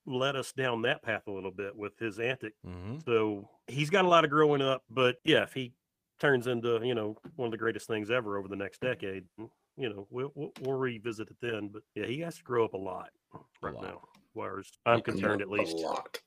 [0.06, 2.58] led us down that path a little bit with his antics.
[2.66, 2.98] Mm-hmm.
[3.06, 4.84] So he's got a lot of growing up.
[4.90, 5.74] But yeah, if he
[6.20, 9.50] turns into you know one of the greatest things ever over the next decade, mm,
[9.78, 11.70] you know we'll we'll, we'll revisit it then.
[11.72, 13.10] But yeah, he has to grow up a lot
[13.62, 13.84] right lot.
[13.84, 14.02] now.
[14.34, 15.78] far as I'm concerned, at least.
[15.78, 16.20] A lot.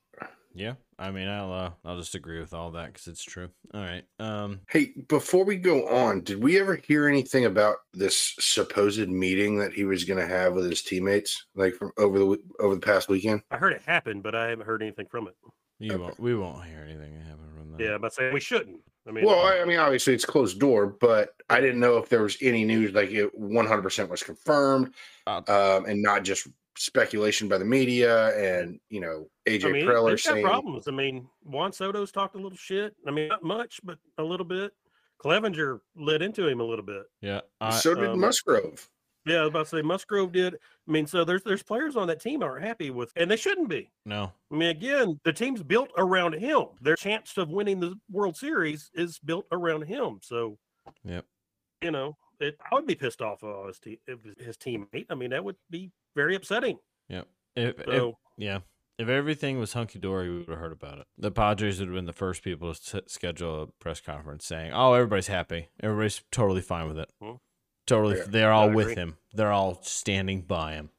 [0.59, 3.51] Yeah, I mean, I'll uh, I'll just agree with all that because it's true.
[3.73, 4.05] All right.
[4.19, 9.59] Um, Hey, before we go on, did we ever hear anything about this supposed meeting
[9.59, 12.81] that he was going to have with his teammates, like from over the over the
[12.81, 13.43] past weekend?
[13.53, 15.37] I heard it happened, but I haven't heard anything from it.
[15.79, 16.03] you Okay.
[16.03, 16.19] won't.
[16.19, 17.81] We won't hear anything that happened from that.
[17.81, 18.83] Yeah, but saying we shouldn't.
[19.07, 22.09] I mean, Well, I, I mean, obviously it's closed door, but I didn't know if
[22.09, 24.93] there was any news like it 100% was confirmed,
[25.27, 29.87] Uh, um, and not just speculation by the media and you know AJ I mean,
[29.87, 30.89] Preller saying problems.
[30.89, 32.95] I mean, Juan Soto's talked a little shit.
[33.07, 34.73] I mean, not much, but a little bit.
[35.19, 37.03] Clevenger led into him a little bit.
[37.21, 37.41] Yeah.
[37.61, 38.89] I, so did um, Musgrove.
[39.27, 40.55] Yeah, I was about to say Musgrove did.
[40.55, 43.69] I mean, so there's there's players on that team aren't happy with, and they shouldn't
[43.69, 43.91] be.
[44.07, 44.33] no.
[44.51, 46.65] I mean, again, the team's built around him.
[46.81, 50.21] Their chance of winning the World Series is built around him.
[50.23, 50.57] So,
[51.05, 51.27] Yep.
[51.83, 55.07] you know, it, I would be pissed off of his, te- if his teammate.
[55.11, 56.79] I mean, that would be very upsetting.
[57.09, 57.27] Yep.
[57.57, 58.61] If, if So, yeah,
[58.99, 61.07] if everything was hunky dory, we would have heard about it.
[61.17, 64.73] The Padres would have been the first people to s- schedule a press conference saying,
[64.73, 65.69] "Oh, everybody's happy.
[65.83, 67.11] Everybody's totally fine with it.
[67.21, 67.33] Hmm.
[67.87, 69.17] Totally, Yeah, they're all with him.
[69.33, 70.91] They're all standing by him.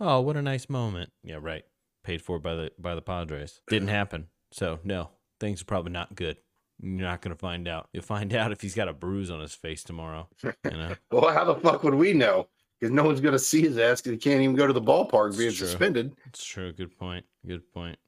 [0.00, 1.12] Oh, what a nice moment.
[1.22, 1.64] Yeah, right.
[2.04, 3.60] Paid for by the by the Padres.
[3.68, 4.28] Didn't happen.
[4.50, 6.38] So no, things are probably not good.
[6.80, 7.88] You're not gonna find out.
[7.92, 10.28] You'll find out if he's got a bruise on his face tomorrow.
[10.42, 10.94] You know.
[11.10, 12.48] Well, how the fuck would we know?
[12.78, 14.80] Because no one's going to see his ass because he can't even go to the
[14.80, 15.66] ballpark being true.
[15.66, 16.14] suspended.
[16.26, 16.72] It's true.
[16.72, 17.24] Good point.
[17.44, 17.98] Good point.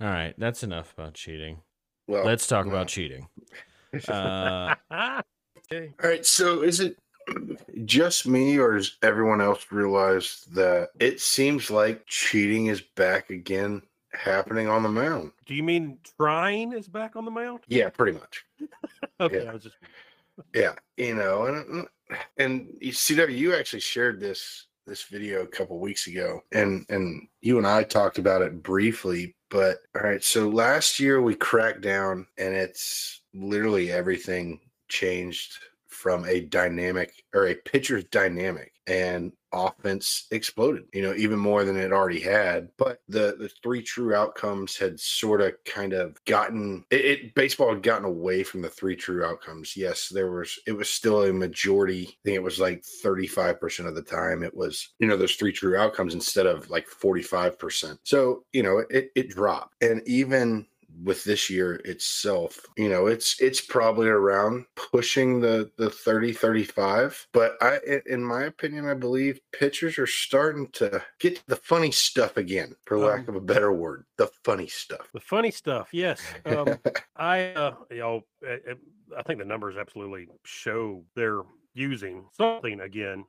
[0.00, 1.60] All right, that's enough about cheating.
[2.08, 2.72] Well, Let's talk no.
[2.72, 3.28] about cheating.
[4.08, 4.74] Uh,
[5.72, 5.94] okay.
[6.02, 6.26] All right.
[6.26, 6.96] So is it
[7.84, 13.82] just me or does everyone else realize that it seems like cheating is back again
[14.16, 15.32] happening on the mound?
[15.46, 17.60] Do you mean trying is back on the mound?
[17.68, 18.44] Yeah, pretty much.
[19.20, 19.50] Okay, Yeah.
[19.50, 19.76] I was just
[20.54, 20.74] Yeah.
[20.96, 21.86] You know, and
[22.36, 27.26] and you CW, you actually shared this this video a couple weeks ago and and
[27.40, 31.80] you and I talked about it briefly but all right so last year we cracked
[31.80, 40.26] down and it's literally everything changed from a dynamic or a pitcher's dynamic and offense
[40.32, 42.68] exploded you know even more than it already had.
[42.76, 47.70] But the the three true outcomes had sort of kind of gotten it, it baseball
[47.70, 49.76] had gotten away from the three true outcomes.
[49.76, 53.94] Yes there was it was still a majority i think it was like 35% of
[53.94, 58.44] the time it was you know those three true outcomes instead of like 45% so
[58.52, 59.74] you know it it dropped.
[59.82, 60.66] And even
[61.02, 67.26] with this year itself you know it's it's probably around pushing the the 30 35
[67.32, 72.36] but i in my opinion i believe pitchers are starting to get the funny stuff
[72.36, 75.88] again for lack Um, of a better word the funny stuff the funny stuff.
[75.92, 76.20] Yes.
[76.44, 76.78] Um,
[77.16, 81.42] I, uh, you know, I think the numbers absolutely show they're
[81.74, 83.24] using something again,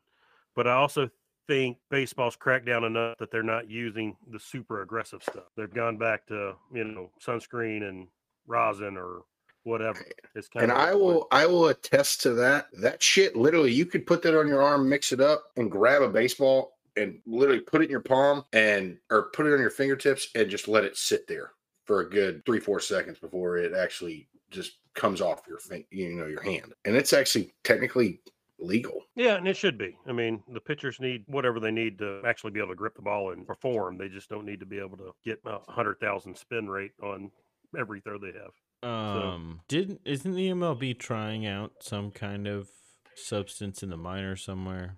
[0.56, 1.10] but I also
[1.47, 5.45] think baseball's cracked down enough that they're not using the super aggressive stuff.
[5.55, 8.07] They've gone back to you know sunscreen and
[8.45, 9.23] rosin or
[9.63, 10.03] whatever.
[10.33, 13.86] It's kind and of i will i will attest to that that shit literally you
[13.86, 17.60] could put that on your arm mix it up and grab a baseball and literally
[17.60, 20.86] put it in your palm and or put it on your fingertips and just let
[20.86, 21.51] it sit there
[21.86, 25.60] for a good three four seconds before it actually just comes off your
[25.91, 28.21] you know your hand and it's actually technically
[28.60, 29.98] legal Yeah, and it should be.
[30.08, 33.02] I mean, the pitchers need whatever they need to actually be able to grip the
[33.02, 33.98] ball and perform.
[33.98, 37.32] They just don't need to be able to get a hundred thousand spin rate on
[37.78, 38.89] every throw they have.
[38.89, 42.70] um, didn't isn't the MLB trying out some kind of
[43.15, 44.98] substance in the minor somewhere?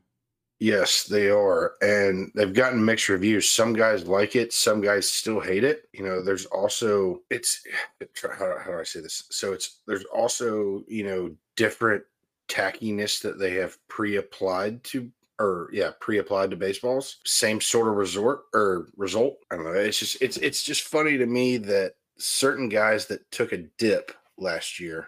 [0.59, 1.75] Yes, they are.
[1.81, 3.49] And they've gotten mixed reviews.
[3.49, 5.87] Some guys like it, some guys still hate it.
[5.93, 7.63] You know, there's also it's
[8.21, 9.23] how, how do I say this?
[9.31, 12.03] So it's there's also, you know, different
[12.49, 17.17] tackiness that they have pre-applied to or yeah, pre-applied to baseballs.
[17.25, 19.37] Same sort of resort or result.
[19.49, 19.71] I don't know.
[19.71, 24.11] It's just it's it's just funny to me that certain guys that took a dip
[24.37, 25.07] last year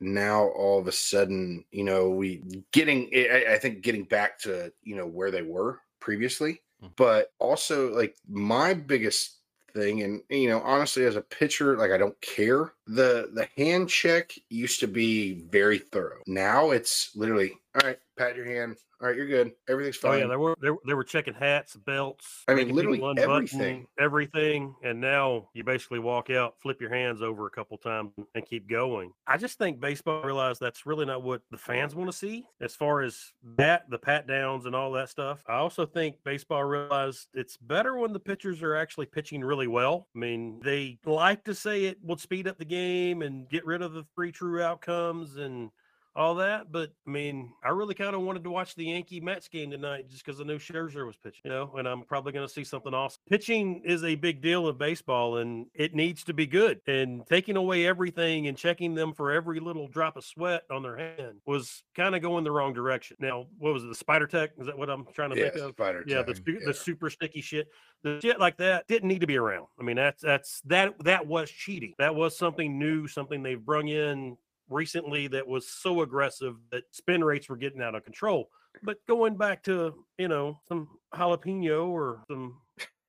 [0.00, 2.40] now all of a sudden you know we
[2.72, 6.92] getting I, I think getting back to you know where they were previously Mhm.
[6.94, 9.37] but also like my biggest
[9.72, 12.72] thing and you know honestly as a pitcher like i don't care.
[12.86, 16.22] The the hand check used to be very thorough.
[16.26, 20.14] Now it's literally all right pat your hand all right you're good everything's fine.
[20.14, 22.44] Oh yeah, they were they, were- they were checking hats, belts.
[22.48, 23.86] I mean, literally everything.
[23.98, 28.44] everything, and now you basically walk out, flip your hands over a couple times, and
[28.46, 29.12] keep going.
[29.26, 32.74] I just think baseball realized that's really not what the fans want to see, as
[32.74, 35.44] far as that, the pat downs, and all that stuff.
[35.48, 40.08] I also think baseball realized it's better when the pitchers are actually pitching really well.
[40.14, 43.82] I mean, they like to say it will speed up the game and get rid
[43.82, 45.70] of the three true outcomes and
[46.18, 46.70] all that.
[46.70, 50.10] But I mean, I really kind of wanted to watch the Yankee Mets game tonight
[50.10, 52.64] just because I knew Scherzer was pitching, you know, and I'm probably going to see
[52.64, 53.20] something awesome.
[53.30, 56.80] Pitching is a big deal in baseball and it needs to be good.
[56.86, 60.96] And taking away everything and checking them for every little drop of sweat on their
[60.96, 63.16] hand was kind of going the wrong direction.
[63.20, 63.88] Now, what was it?
[63.88, 64.50] The spider tack?
[64.58, 65.70] Is that what I'm trying to Yeah, think of?
[65.70, 66.58] spider Yeah, the, yeah.
[66.66, 67.68] the super sticky shit.
[68.02, 69.66] The shit like that didn't need to be around.
[69.78, 71.94] I mean, that's that's that that was cheating.
[71.98, 74.36] That was something new, something they've brung in
[74.68, 78.50] recently that was so aggressive that spin rates were getting out of control.
[78.82, 82.56] But going back to, you know, some jalapeno or some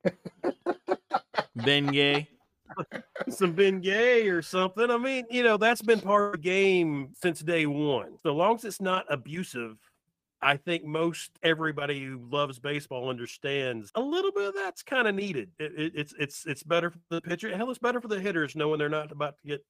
[1.58, 2.28] Bengay.
[3.30, 4.90] some Bengay or something.
[4.90, 8.18] I mean, you know, that's been part of the game since day one.
[8.24, 9.78] So long as it's not abusive,
[10.42, 15.16] I think most everybody who loves baseball understands a little bit of that's kind of
[15.16, 15.50] needed.
[15.60, 17.56] It, it, it's it's it's better for the pitcher.
[17.56, 19.66] Hell, it's better for the hitters knowing they're not about to get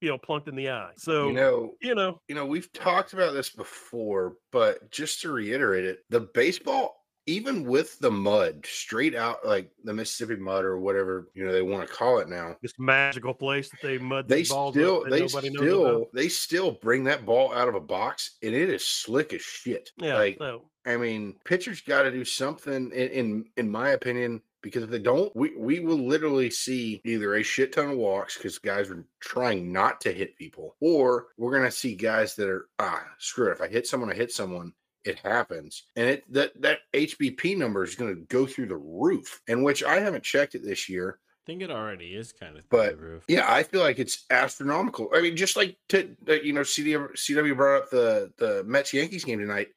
[0.00, 0.92] you know plunked in the eye.
[0.96, 5.32] So You know, you know, you know, we've talked about this before, but just to
[5.32, 10.78] reiterate it, the baseball, even with the mud, straight out like the Mississippi mud or
[10.78, 14.26] whatever you know they want to call it now, this magical place that they mud
[14.28, 18.68] they still they still they still bring that ball out of a box and it
[18.68, 19.90] is slick as shit.
[19.98, 20.38] Yeah, like
[20.86, 24.98] I mean, pitchers got to do something in, in in my opinion because if they
[24.98, 29.04] don't, we we will literally see either a shit ton of walks because guys are
[29.20, 33.52] trying not to hit people, or we're gonna see guys that are ah screw it.
[33.52, 34.72] If I hit someone, I hit someone.
[35.02, 39.40] It happens, and it that that HBP number is going to go through the roof.
[39.48, 42.68] And which I haven't checked it this year, I think it already is kind of
[42.68, 43.24] But, the roof.
[43.26, 45.08] yeah, I feel like it's astronomical.
[45.14, 49.24] I mean, just like to, you know, CW, CW brought up the the Mets Yankees
[49.24, 49.68] game tonight.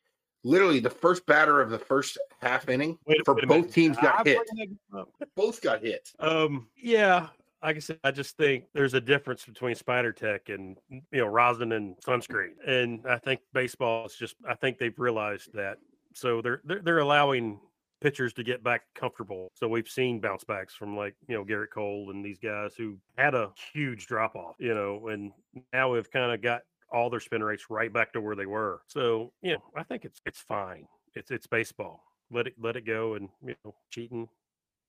[0.43, 3.73] Literally, the first batter of the first half inning wait, for wait both minute.
[3.73, 4.39] teams got I'm hit.
[4.47, 5.09] bringing that up.
[5.35, 6.11] Both got hit.
[6.19, 7.27] Um, yeah,
[7.63, 11.27] like I said, I just think there's a difference between Spider Tack and you know
[11.27, 14.35] rosin and sunscreen, and I think baseball is just.
[14.47, 15.77] I think they've realized that,
[16.13, 17.59] so they're they're, they're allowing
[18.01, 19.49] pitchers to get back comfortable.
[19.55, 22.97] So we've seen bounce backs from like you know Gerrit Cole and these guys who
[23.17, 25.31] had a huge drop off, you know, and
[25.71, 28.81] now we've kind of got all their spin rates right back to where they were.
[28.87, 30.87] So you know, I think it's it's fine.
[31.15, 32.03] It's it's baseball.
[32.31, 34.27] Let it let it go, and you know, cheating,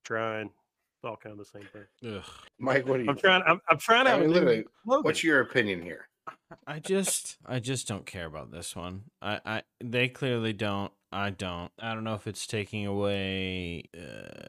[0.04, 0.50] trying,
[1.04, 2.16] it's all kind of the same thing.
[2.16, 2.24] Ugh.
[2.58, 3.10] Mike, what are you?
[3.10, 3.42] I'm trying.
[3.46, 4.64] I'm, I'm trying I mean, literally.
[4.84, 6.08] What's your opinion here?
[6.66, 9.04] I just I just don't care about this one.
[9.20, 10.92] I, I they clearly don't.
[11.12, 11.70] I don't.
[11.78, 14.48] I don't know if it's taking away uh,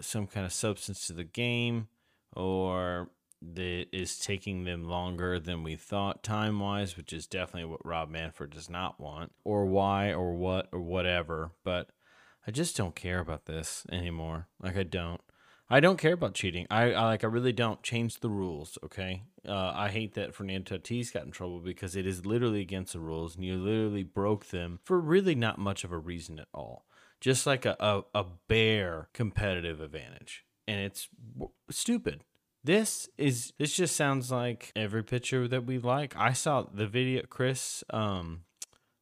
[0.00, 1.88] some kind of substance to the game
[2.34, 3.10] or
[3.42, 8.10] that is taking them longer than we thought time wise, which is definitely what Rob
[8.10, 11.52] Manfred does not want, or why or what or whatever.
[11.64, 11.90] But
[12.46, 14.48] I just don't care about this anymore.
[14.62, 15.20] Like I don't.
[15.72, 16.66] I don't care about cheating.
[16.68, 17.22] I, I like.
[17.22, 17.82] I really don't.
[17.82, 19.22] Change the rules, okay?
[19.48, 23.00] Uh, I hate that Fernando Tatis got in trouble because it is literally against the
[23.00, 26.86] rules, and you literally broke them for really not much of a reason at all.
[27.20, 31.08] Just like a a, a bare competitive advantage, and it's
[31.70, 32.24] stupid.
[32.62, 36.14] This is this just sounds like every picture that we like.
[36.16, 37.22] I saw the video.
[37.28, 38.42] Chris um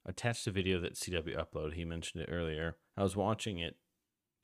[0.07, 1.75] attached a video that CW uploaded.
[1.75, 2.77] He mentioned it earlier.
[2.97, 3.77] I was watching it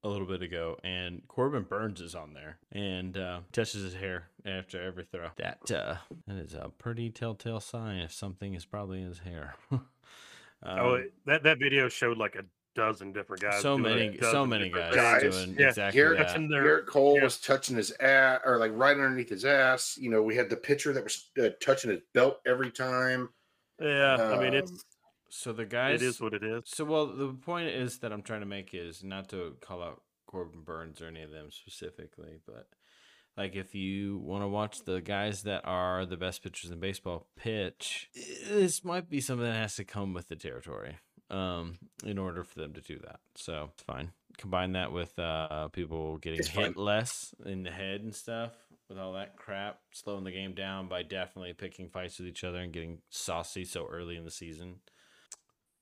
[0.03, 4.29] a little bit ago, and Corbin Burnes is on there and uh, touches his hair
[4.45, 5.29] after every throw.
[5.37, 5.97] That uh,
[6.27, 9.55] that is a pretty telltale sign if something is probably in his hair.
[9.73, 9.81] oh,
[10.63, 13.63] Um, it- that that video showed like a dozen different guys.
[13.63, 16.29] so many, a so many guys, Guys, doing yeah, exactly Gerrit- that.
[16.29, 16.65] touching their.
[16.83, 17.25] Gerrit Cole yeah.
[17.25, 19.97] was touching his ass, or like right underneath his ass.
[20.01, 23.31] You know, we had the pitcher that was uh, touching his belt every time.
[23.81, 24.85] Yeah, I mean Um, it's
[25.31, 26.63] So the guys, it is what it is.
[26.67, 30.03] So, well, the point is that I'm trying to make is not to call out
[30.27, 32.69] Corbin Burnes or any of them specifically, but
[33.37, 37.27] like if you want to watch the guys that are the best pitchers in baseball
[37.37, 38.09] pitch,
[38.49, 40.99] this might be something that has to come with the territory
[41.35, 43.21] um, in order for them to do that.
[43.35, 44.13] So it's fine.
[44.39, 46.85] Combine that with uh, people getting It's hit fine.
[46.85, 48.53] less in the head and stuff.
[48.89, 52.59] With all that crap, slowing the game down by definitely picking fights with each other
[52.59, 54.77] and getting saucy so early in the season.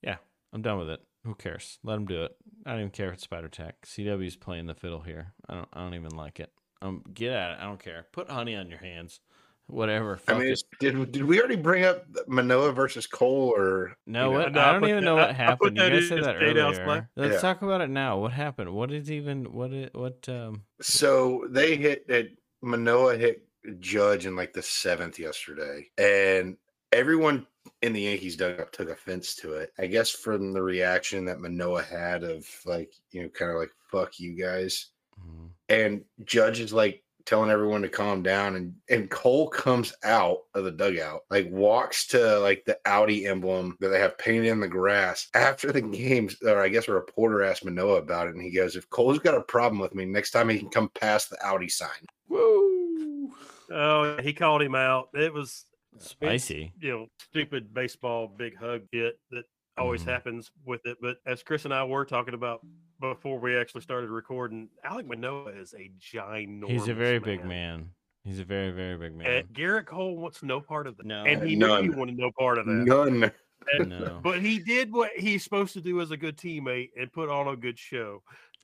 [0.03, 0.17] Yeah,
[0.53, 1.01] I'm done with it.
[1.25, 1.79] Who cares?
[1.83, 2.37] Let them do it.
[2.65, 3.75] I don't even care if it's Spider Tack.
[3.87, 5.33] CW's playing the fiddle here.
[5.49, 5.69] I don't.
[5.73, 6.53] I don't even like it.
[6.81, 7.59] Um, get at it.
[7.61, 8.07] I don't care.
[8.13, 9.21] Put honey on your hands.
[9.69, 10.21] Whatever.
[10.29, 14.39] I mean, did did we already bring up Manoah versus Cole or No, you know,
[14.39, 14.59] what?
[14.59, 15.77] I I don't even that- know what I happened.
[15.77, 17.09] You that guys said that earlier.
[17.17, 17.41] Let's Yeah.
[17.41, 18.19] talk about it now.
[18.19, 18.75] What happened?
[18.75, 19.53] What is even?
[19.53, 19.73] What?
[19.73, 20.29] It, what?
[20.29, 20.65] Um.
[20.83, 22.29] So they hit that
[22.61, 23.47] Manoah hit
[23.81, 26.57] Judge in like the seventh yesterday, and
[26.91, 27.47] everyone
[27.81, 29.73] in the Yankees dugout took offense to it.
[29.79, 33.71] I guess from the reaction that Manoah had of like you know kind of like
[33.91, 35.49] fuck you guys, mhm.
[35.69, 40.65] and Judge is like telling everyone to calm down, and and Cole comes out of
[40.65, 44.69] the dugout, like walks to like the Audi emblem that they have painted in the
[44.69, 45.29] grass.
[45.35, 48.77] After the games, or I guess a reporter asked Manoah about it, and he goes,
[48.77, 51.69] "If Cole's got a problem with me, next time he can come past the Audi
[51.69, 53.33] sign." Woo!
[53.71, 55.09] Oh, he called him out.
[55.15, 55.67] It was
[55.99, 56.73] Spicy.
[56.81, 59.45] you know, stupid baseball big hug bit that
[59.79, 60.07] always Mhm.
[60.07, 60.99] happens with it.
[61.01, 62.61] But as Chris and I were talking about
[63.03, 66.69] before we actually started recording, Alek Manoah is a ginormous.
[66.71, 67.91] He's a very big man.
[68.25, 69.27] He's a very, very big man.
[69.27, 71.07] And Gerrit Cole wants no part of that.
[71.07, 71.25] No.
[71.25, 72.73] and he knew he wanted no part of that.
[72.73, 73.25] None.
[73.25, 73.33] And-
[73.89, 74.19] No.
[74.25, 77.47] But he did what he's supposed to do as a good teammate and put on
[77.47, 78.21] a good show.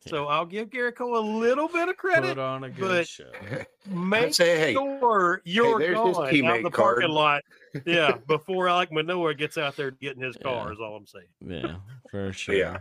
[0.08, 2.30] So I'll give Gerrit Cole a little bit of credit.
[2.30, 3.30] Put on a good but- show.
[3.90, 7.42] Make I'd say, hey, sure you're there's his gone out teammate the parking lot.
[7.86, 10.72] Yeah, before Alek Manoah gets out there getting his car Yeah.
[10.72, 11.26] is all I'm saying.
[11.46, 11.76] Yeah,
[12.10, 12.54] for sure.
[12.56, 12.78] Yeah.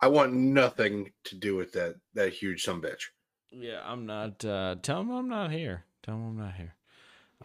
[0.00, 3.04] I want nothing to do with that that huge some bitch.
[3.50, 4.44] Yeah, I'm not.
[4.44, 5.84] Uh, tell him I'm not here.
[6.02, 6.74] Tell him I'm not here.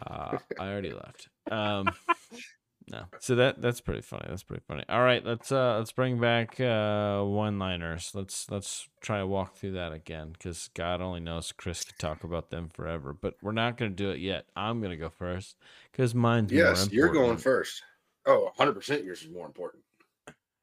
[0.05, 1.27] Uh, I already left.
[1.49, 1.89] Um,
[2.91, 3.05] no.
[3.19, 4.25] So that that's pretty funny.
[4.27, 4.83] That's pretty funny.
[4.89, 8.11] All right, let's uh let's bring back uh one-liners.
[8.13, 12.23] Let's let's try to walk through that again because God only knows Chris could talk
[12.23, 13.13] about them forever.
[13.13, 14.45] But we're not gonna do it yet.
[14.55, 15.55] I'm gonna go first
[15.91, 17.81] because mine's Yes, you're going first.
[18.25, 19.83] Oh, 100% yours is more important.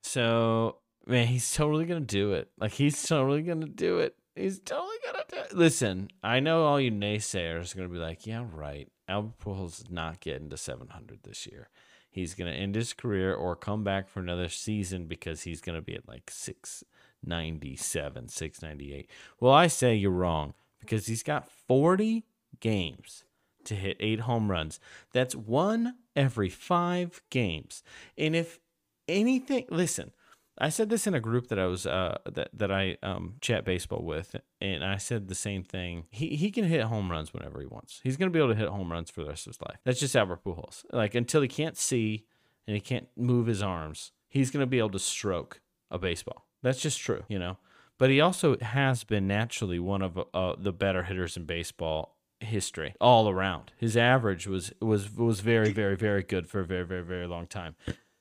[0.03, 0.77] So
[1.09, 2.51] man, he's totally gonna do it.
[2.59, 4.15] Like he's totally gonna do it.
[4.37, 5.57] He's totally gonna do it.
[5.57, 8.89] Listen, I know all you naysayers are gonna be like, yeah, right.
[9.09, 11.71] Albert Pujols is not getting to 700 this year.
[12.11, 15.95] He's gonna end his career or come back for another season because he's gonna be
[15.95, 19.11] at like 697, 698.
[19.41, 22.25] Well, I say you're wrong because he's got 40
[22.61, 23.25] games
[23.65, 24.79] to hit eight home runs.
[25.13, 27.83] That's one every five games.
[28.17, 28.59] And if
[29.07, 30.13] anything, listen,
[30.61, 33.65] I said this in a group that I was uh that that I um chat
[33.65, 36.05] baseball with, and I said the same thing.
[36.11, 38.01] He he can hit home runs whenever he wants.
[38.03, 39.79] He's gonna be able to hit home runs for the rest of his life.
[39.85, 40.85] That's just Albert Pujols.
[40.93, 42.25] Like until he can't see
[42.67, 46.47] and he can't move his arms, he's gonna be able to stroke a baseball.
[46.63, 47.59] That's just true, you know.
[47.99, 52.95] But he also has been naturally one of uh, the better hitters in baseball history
[53.01, 53.73] all around.
[53.77, 57.47] His average was was was very very very good for a very very very long
[57.47, 57.75] time.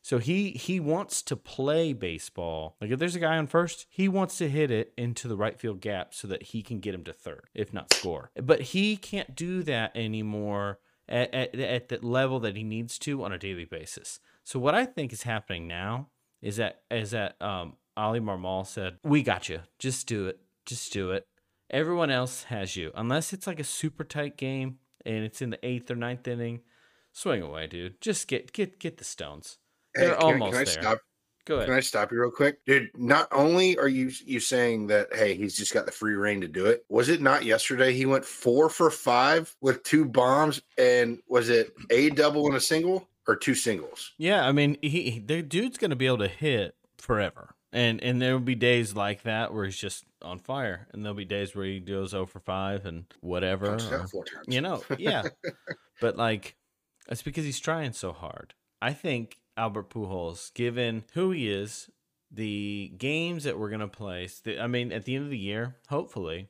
[0.07, 2.77] So he he wants to play baseball.
[2.79, 5.59] Like if there's a guy on first, he wants to hit it into the right
[5.59, 8.31] field gap so that he can get him to third, if not score.
[8.41, 13.21] But he can't do that anymore at, at, at the level that he needs to
[13.25, 14.21] on a daily basis.
[14.45, 16.07] So what I think is happening now
[16.41, 19.59] is that is that um, Oli Marmol said, "We got you.
[19.77, 20.39] Just do it.
[20.65, 21.27] Just do it.
[21.69, 25.59] Everyone else has you, unless it's like a super tight game and it's in the
[25.65, 26.61] eighth or ninth inning.
[27.11, 27.99] Swing away, dude.
[27.99, 29.57] Just get get get the stones."
[29.97, 30.73] They're can, I- almost can I there.
[30.83, 30.99] stop?
[31.45, 31.73] Go Can.
[31.75, 32.89] I stop you real quick, dude?
[32.97, 36.47] Not only are you you saying that, hey, he's just got the free reign to
[36.49, 36.83] do it.
[36.89, 37.93] Was it not yesterday?
[37.93, 42.59] He went four for five with two bombs, and was it a double and a
[42.59, 44.11] single or two singles?
[44.17, 48.21] Yeah, I mean, he, he the dude's gonna be able to hit forever, and and
[48.21, 51.55] there will be days like that where he's just on fire, and there'll be days
[51.55, 53.67] where he goes 0 for five and whatever.
[53.75, 54.47] Or- uh, four times.
[54.49, 55.23] you know, yeah.
[56.01, 56.57] but like,
[57.07, 58.53] that's because he's trying so hard.
[58.81, 61.89] I think Albert Pujols, given who he is,
[62.31, 64.27] the games that we're gonna play.
[64.27, 66.49] st- I mean, at the end of the year, hopefully,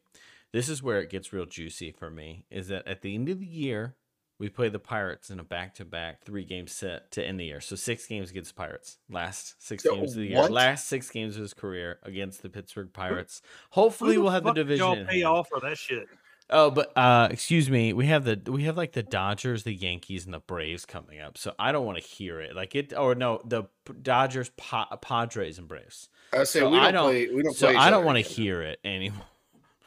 [0.54, 2.46] this is where it gets real juicy for me.
[2.50, 3.96] Is that at the end of the year,
[4.39, 7.60] we play the Pirates in a back-to-back three-game set to end the year.
[7.60, 8.98] So six games against the Pirates.
[9.10, 10.38] Last six So games of the year.
[10.38, 10.52] what?
[10.52, 13.41] Last six games of his career against the Pittsburgh Pirates.
[13.72, 14.86] Hopefully, we'll have the division.
[14.86, 16.08] Y'all pay off for that shit.
[16.50, 20.26] Oh, but uh excuse me, we have the we have like the Dodgers, the Yankees,
[20.26, 21.38] and the Braves coming up.
[21.38, 22.56] So I don't want to hear it.
[22.56, 23.64] Like it or no, the
[24.02, 26.10] Dodgers, pa- Padres, and Braves.
[26.32, 27.28] I say So we don't, don't- play.
[27.34, 27.76] We don't So play.
[27.76, 29.26] I don't want to hear it anymore.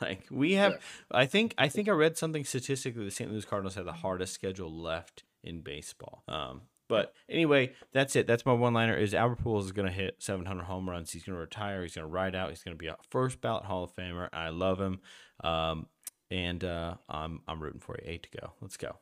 [0.02, 0.78] Like we have,
[1.10, 3.04] I think I think I read something statistically.
[3.04, 3.30] The St.
[3.30, 6.22] Louis Cardinals have the hardest schedule left in baseball.
[6.26, 8.26] Um, but anyway, that's it.
[8.26, 8.96] That's my one liner.
[8.96, 11.12] Is Albert Pujols is going to hit 700 home runs.
[11.12, 11.82] He's going to retire.
[11.82, 12.48] He's going to ride out.
[12.48, 14.30] He's going to be a first ballot Hall of Famer.
[14.32, 15.00] I love him.
[15.44, 15.84] Um,
[16.30, 18.10] and uh, I'm I'm rooting for you.
[18.10, 18.52] Eight to go.
[18.60, 18.96] Let's go.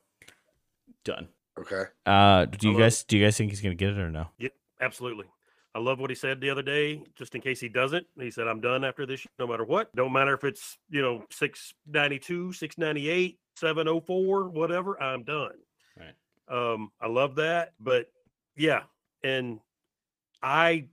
[1.05, 1.29] Done.
[1.59, 1.85] Okay.
[2.07, 2.85] Uh, do you Hello.
[2.85, 4.29] guys do you guys think he's going to get it or no?
[4.81, 5.27] Absolutely.
[5.75, 8.07] I love what he said the other day, just in case he doesn't.
[8.19, 9.95] He said, I'm done after this, no matter what.
[9.95, 15.53] Don't matter if it's, you know, 692, 698, 704, whatever, I'm done.
[15.97, 16.73] Right.
[16.73, 17.75] Um, I love that.
[17.79, 18.11] But
[18.57, 18.83] yeah.
[19.23, 19.61] And
[20.43, 20.87] I,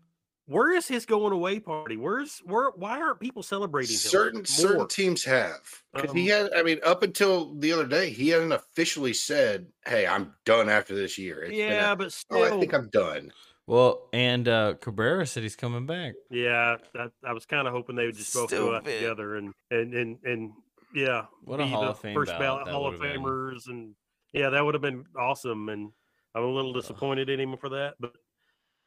[0.47, 1.97] where is his going away party?
[1.97, 3.97] Where's, where, why aren't people celebrating him?
[3.99, 5.59] Certain certain teams have
[5.93, 6.53] because he Um, had.
[6.53, 10.93] I mean, up until the other day, he hadn't officially said, "Hey, I'm done after
[10.95, 13.31] this year." It's been a, yeah, but still, oh, I think I'm done.
[13.67, 16.13] Well, and uh, Cabrera said he's coming back.
[16.29, 19.53] Yeah, I, I was kind of hoping they would just both go out together and
[19.71, 20.53] and and and
[20.93, 23.23] yeah, What a be Hall the of Fame first ballot ballot Hall of would've been.
[23.23, 23.95] Famers, and
[24.33, 25.69] yeah, that would have been awesome.
[25.69, 25.91] And
[26.35, 28.15] I'm a little disappointed in him for that, but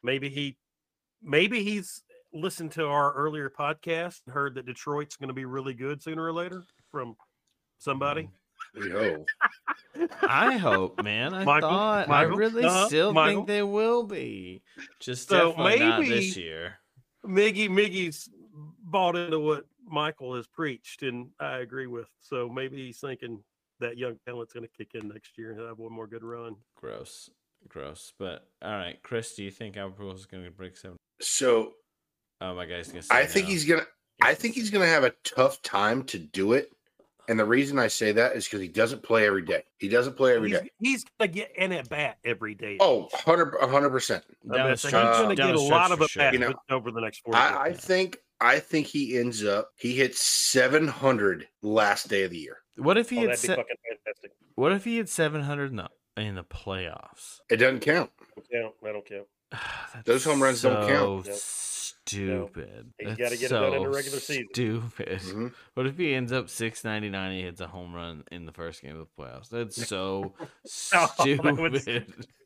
[0.05, 0.57] maybe he,
[1.23, 2.03] maybe he's
[2.33, 6.25] listened to our earlier podcast and heard that Detroit's going to be really good sooner
[6.25, 7.17] or later from
[7.79, 8.29] somebody.
[8.75, 9.27] We hope.
[10.23, 11.33] I hope, man.
[11.33, 13.37] I Michael, thought Michael, I really uh-huh, still Michael.
[13.37, 14.63] think they will be.
[15.01, 16.79] Just So definitely not this year.
[17.25, 18.29] Miggy, Miggy's
[18.83, 22.09] bought into what Michael has preached, and I agree with.
[22.21, 23.43] So maybe he's thinking
[23.81, 26.57] that young talent's going to kick in next year and have one more good run.
[26.77, 27.31] Gross,
[27.69, 28.13] gross.
[28.19, 30.97] But all right, Chris, do you think Albert is going to break seven?
[31.21, 31.73] So
[32.41, 33.51] Oh my guy's going to I think no.
[33.53, 33.87] he's gonna.
[34.23, 36.71] I think he's gonna have a tough time to do it.
[37.29, 39.63] And the reason I say that is because he doesn't play every day.
[39.79, 40.71] He doesn't play every he's, day.
[40.81, 42.79] he's going to get in at bat every day.
[42.81, 44.25] Oh, 100 percent.
[44.51, 46.09] I Down mean, the so stretch- he's going to down get a lot of at
[46.09, 46.23] sure.
[46.23, 49.73] bats You know, over the next four I, I think I think he ends up
[49.77, 52.57] he hits 700 last day of the year.
[52.77, 53.65] What if he Oh, had that'd se-
[54.55, 57.41] What if he had seven hundred in the in the playoffs?
[57.51, 58.11] It doesn't count.
[58.51, 59.25] Yeah, I don't care.
[59.95, 61.27] That's Those home runs don't count.
[61.27, 61.33] so
[62.07, 62.93] Stupid.
[62.99, 64.47] He's That's gotta get it done in the so regular season.
[64.53, 65.19] Stupid.
[65.21, 65.53] Mhm.
[65.75, 68.53] What if he ends up six ninety nine he hits a home run in the
[68.53, 69.51] first game of the playoffs?
[69.51, 70.33] That's so
[70.95, 72.27] Oh, that would- stupid.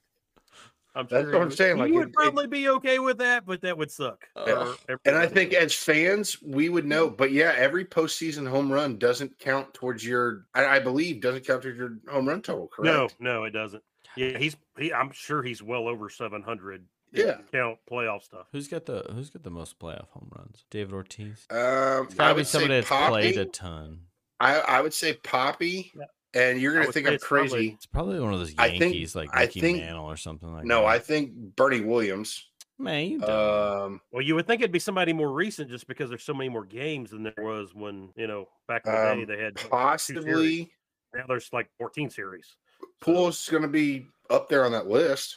[0.94, 2.68] I'm That's sure what he I'm would- saying, He like, would it- it- probably be
[2.70, 4.24] okay with that, but that would suck.
[4.36, 4.74] Yeah.
[4.88, 5.26] And I everybody.
[5.34, 7.08] think as fans, we would know.
[7.08, 10.44] But yeah, every postseason home run doesn't count towards your.
[10.54, 12.68] I, I believe doesn't count towards your home run total.
[12.68, 13.16] Correct?
[13.20, 13.82] no, no, it doesn't.
[14.18, 14.92] Yeah, he's he.
[14.92, 16.84] I'm sure he's well over 700.
[17.12, 17.38] Yeah.
[17.52, 18.46] count playoff stuff.
[18.52, 20.64] Who's got the Who's got the most playoff home runs?
[20.70, 21.46] David Ortiz.
[21.50, 21.58] Um,
[22.06, 23.10] It's I gotta be say somebody that's Poppy.
[23.12, 24.00] played a ton.
[24.40, 25.92] I, I would say Poppy.
[25.96, 26.04] Yeah.
[26.34, 27.72] And you're gonna think I'm it's probably- crazy.
[27.74, 30.50] It's probably one of those I think- Yankees like I Mickey think- Mantle or something
[30.52, 30.86] like no, that.
[30.86, 32.46] I think Bernie Williams.
[32.78, 33.22] man, you.
[33.24, 36.48] Um, Well, you would think it'd be somebody more recent, just because there's so many
[36.48, 39.56] more games than there was when you know back in the day Um, they had.
[39.56, 39.70] two series.
[39.70, 40.72] possibly
[41.14, 42.56] Now there's like 14 series.
[43.04, 45.36] Pujols is gonna be up there on that list.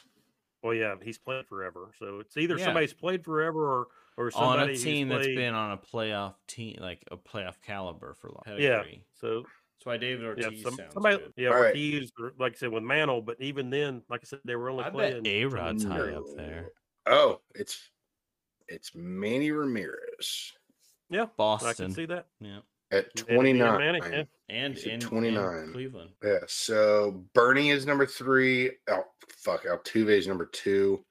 [0.65, 2.65] Well, yeah, he's played forever, so it's either Yeah.
[2.65, 3.87] somebody's played forever or
[4.17, 7.17] oh, or on somebody a team that's played- been on a playoff team, like a
[7.17, 8.59] playoff caliber for long.
[8.59, 8.83] Yeah.
[9.13, 11.33] So That's why David yeah, Ortiz some, sounds somebody good.
[11.37, 11.67] yeah, All right.
[11.67, 14.69] Ortiz, or like I said with Mantle, but even then, like I said, they were
[14.71, 15.21] only I playing.
[15.21, 16.71] bet A Rod's two high up there.
[17.05, 17.91] Oh, it's
[18.67, 20.53] it's Manny Ramirez
[21.11, 21.63] Yeah, Boss.
[21.63, 22.25] I can see that.
[22.39, 22.61] Yeah.
[22.91, 23.77] At 29.
[23.79, 24.23] Manny, yeah.
[24.49, 25.71] And He's at in 29.
[25.73, 26.11] Cleveland.
[26.23, 28.71] Yeah, so Bernie is number three.
[28.89, 29.63] Oh, fuck.
[29.65, 31.03] Altuve is number two.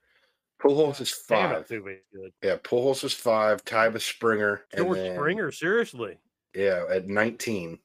[0.61, 1.67] Pujols is Damn, five.
[1.67, 2.31] Altuve's good.
[2.41, 3.63] Yeah, Pujols is five.
[3.65, 4.61] Tied with Springer.
[4.73, 6.17] and George then- Springer, seriously.
[6.55, 7.77] Yeah, at 19.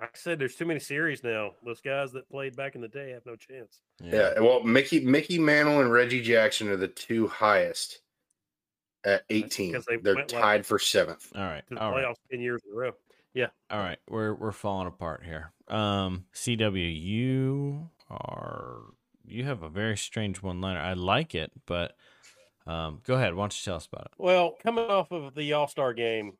[0.00, 1.50] I said there's too many series now.
[1.64, 3.80] Those guys that played back in the day have no chance.
[4.00, 4.38] Yeah.
[4.38, 8.00] well, Mickey Mickey Mantle and Reggie Jackson are the two highest
[9.04, 9.72] at 18.
[9.72, 11.32] they They are went, like, tied for seventh.
[11.34, 11.66] All right.
[11.68, 12.04] To the All right.
[12.06, 12.92] playoffs ten years in a row.
[13.70, 13.98] All right.
[14.08, 15.52] We're we're falling apart here.
[15.68, 18.80] Um CW, you are
[19.26, 20.80] you have a very strange one liner.
[20.80, 21.94] I like it, but
[22.66, 23.34] um go ahead.
[23.34, 24.12] Why don't you tell us about it?
[24.18, 26.32] Well, coming off of the All Star game,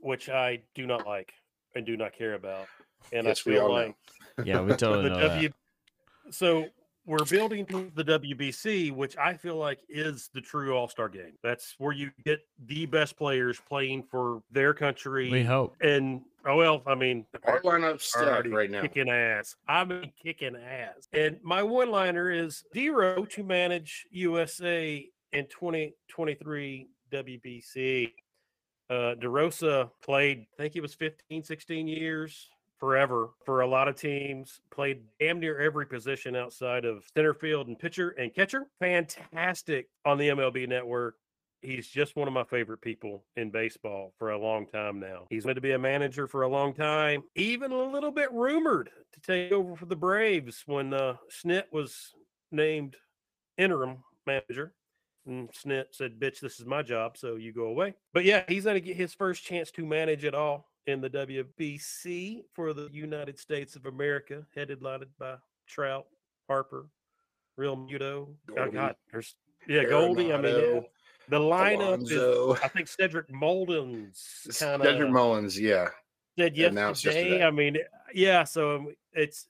[0.00, 1.32] which I do not like
[1.74, 2.66] and do not care about,
[3.12, 3.74] and Yes, I we feel all know.
[3.74, 3.96] like
[4.44, 5.52] Yeah, we totally the know that.
[6.30, 6.66] So
[7.08, 11.32] we're building the WBC, which I feel like is the true All Star game.
[11.42, 15.30] That's where you get the best players playing for their country.
[15.30, 15.74] We hope.
[15.80, 18.82] and oh well, I mean, Our lineup's are stacked already right now.
[18.82, 19.56] kicking ass.
[19.66, 21.08] I mean, kicking ass.
[21.14, 28.12] And my one liner is Dero to manage USA in 2023 WBC.
[28.90, 32.48] Uh, DeRosa played, I think he was 15, 16 years,
[32.78, 34.60] forever for a lot of teams.
[34.70, 38.66] Played damn near every position outside of center field and pitcher and catcher.
[38.80, 41.16] Fantastic on the MLB network.
[41.60, 45.26] He's just one of my favorite people in baseball for a long time now.
[45.28, 48.90] He's going to be a manager for a long time, even a little bit rumored
[49.12, 52.14] to take over for the Braves when uh, Snit was
[52.52, 52.94] named
[53.56, 54.72] interim manager.
[55.26, 57.94] And Snit said, Bitch, this is my job, so you go away.
[58.14, 61.10] But yeah, he's going to get his first chance to manage it all in the
[61.10, 65.34] WBC for the United States of America, headed lighted by
[65.66, 66.06] Trout,
[66.48, 66.86] Harper,
[67.58, 68.28] Realmuto.
[68.46, 69.36] Goldie, God, there's
[69.68, 70.32] yeah, Goldie.
[70.32, 70.84] I mean.
[71.28, 72.60] The lineup is.
[72.62, 75.88] I think Cedric Molden's kind Cedric Mullins, yeah.
[76.38, 76.88] said yesterday.
[76.88, 77.44] yesterday.
[77.44, 77.76] I mean,
[78.14, 78.44] yeah.
[78.44, 79.46] So um, it's.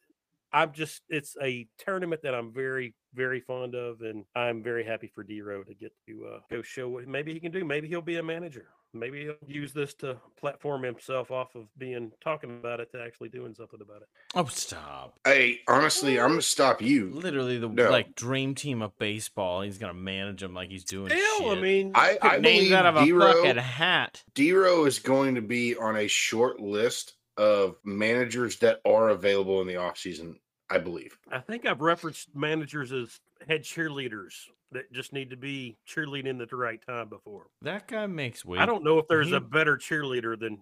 [0.52, 1.02] I'm just.
[1.08, 5.64] It's a tournament that I'm very, very fond of, and I'm very happy for Dero
[5.64, 7.64] to get to uh, go show what maybe he can do.
[7.64, 8.66] Maybe he'll be a manager.
[8.94, 13.28] Maybe he'll use this to platform himself off of being talking about it to actually
[13.28, 14.08] doing something about it.
[14.34, 15.18] Oh, stop.
[15.26, 17.10] Hey, honestly, I'm gonna stop you.
[17.10, 17.90] Literally the No.
[17.90, 19.60] like dream team of baseball.
[19.62, 21.58] He's gonna manage them like he's doing Still, shit.
[21.58, 24.22] I mean, I, I named believe out of a Dero, fucking hat.
[24.34, 29.66] Dero is going to be on a short list of managers that are available in
[29.68, 30.36] the offseason,
[30.70, 31.16] I believe.
[31.30, 34.32] I think I've referenced managers as head cheerleaders
[34.72, 37.46] that just need to be cheerleading at the right time before.
[37.62, 38.58] That guy makes way.
[38.58, 40.58] I don't know if there's he- a better cheerleader than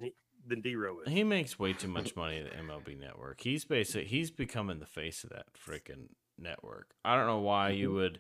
[0.49, 1.13] than D Row is.
[1.13, 3.41] He makes way too much money at the MLB Network.
[3.41, 6.91] He's basically he's becoming the face of that freaking network.
[7.05, 7.97] I don't know why you Mm-hmm.
[7.97, 8.19] would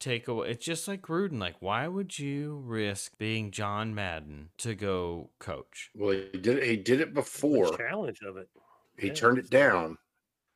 [0.00, 0.50] take away.
[0.50, 1.38] It's just like Gruden.
[1.38, 5.90] Like, why would you risk being John Madden to go coach?
[5.94, 7.76] Well, he did it, he did it The before.
[7.76, 8.48] challenge of it.
[8.98, 9.96] He Yeah, turned it down,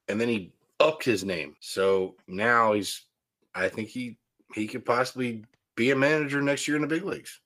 [0.09, 1.55] and then he upped his name.
[1.61, 3.07] So now he's.
[3.55, 4.19] I think he
[4.55, 5.45] he could possibly
[5.77, 7.41] be a manager next year in the big leagues.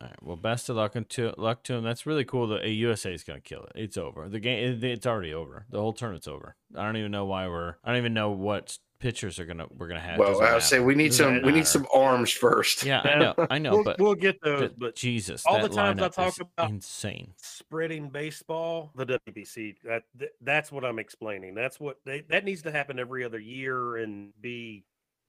[0.00, 0.22] All right.
[0.22, 1.82] Well, best of luck to luck to him.
[1.84, 2.46] That's really cool.
[2.46, 3.72] The USA is going to kill it.
[3.74, 4.28] It's over.
[4.28, 4.74] The game.
[4.74, 5.66] it- It's already over.
[5.70, 6.54] The whole tournament's over.
[6.76, 7.74] I don't even know why we're.
[7.82, 10.18] I don't even know what pitchers are gonna we're gonna have.
[10.18, 12.84] well, I would say we need Doesn't some we need some arms first.
[12.84, 13.34] Yeah, I know.
[13.50, 13.72] I know.
[13.74, 17.32] we'll, but we'll get those, but but Jesus, all the times I talk about- insane.
[17.36, 19.76] spreading baseball, the WBC.
[19.84, 21.54] That, that that's what I'm explaining.
[21.54, 24.84] That's what they, that needs to happen every other year and be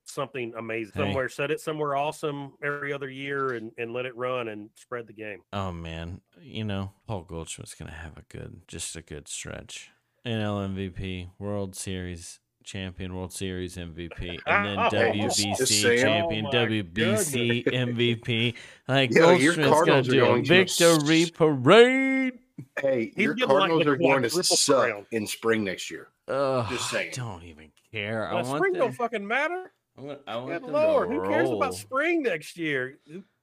[0.09, 1.01] something amazing Hey.
[1.01, 1.29] somewhere.
[1.29, 5.13] Set it somewhere awesome every other year and and let it run and spread the
[5.13, 5.41] game.
[5.53, 9.91] Oh man, you know Paul Goldschmidt's gonna have a good, just a good stretch.
[10.25, 16.57] NL MVP, World Series champion, World Series MVP, and then Oh, WBC champion, Oh, my
[16.67, 18.53] WBC MVP.
[18.87, 22.33] Like Yo, Goldschmidt's gonna do going a victory s- parade.
[22.81, 25.05] Hey, He's your getting like Cardinals are going to quadruple suck crown.
[25.11, 26.09] in spring next year.
[26.27, 27.11] Ugh, Just I saying.
[27.15, 28.27] don't even care.
[28.27, 29.71] I want spring them, don't fucking matter.
[29.99, 32.97] I want, I want Good them lord, to who cares about spring next year?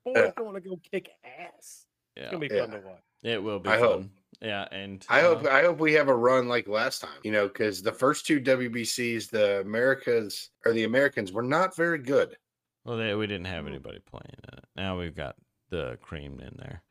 [0.05, 0.23] Boy, Yeah.
[0.25, 1.87] it's going to go kick ass.
[2.17, 2.61] It's Yeah, gonna be Yeah.
[2.63, 3.03] fun to watch.
[3.23, 3.89] it will be I fun.
[3.89, 4.03] hope.
[4.41, 7.21] Yeah, and I hope uh, I hope we have a run like last time.
[7.25, 11.99] You know, because the first two WBCs, the Americas or the Americans were not very
[11.99, 12.37] good.
[12.85, 14.65] Well, they, we didn't have anybody playing it.
[14.77, 15.37] Now we've got
[15.71, 16.83] the cream in there.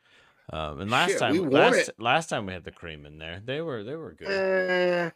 [0.51, 3.41] Um, and last Shit, time, we last, last time we had the cream in there.
[3.43, 4.27] They were they were good.
[4.27, 5.09] Eh,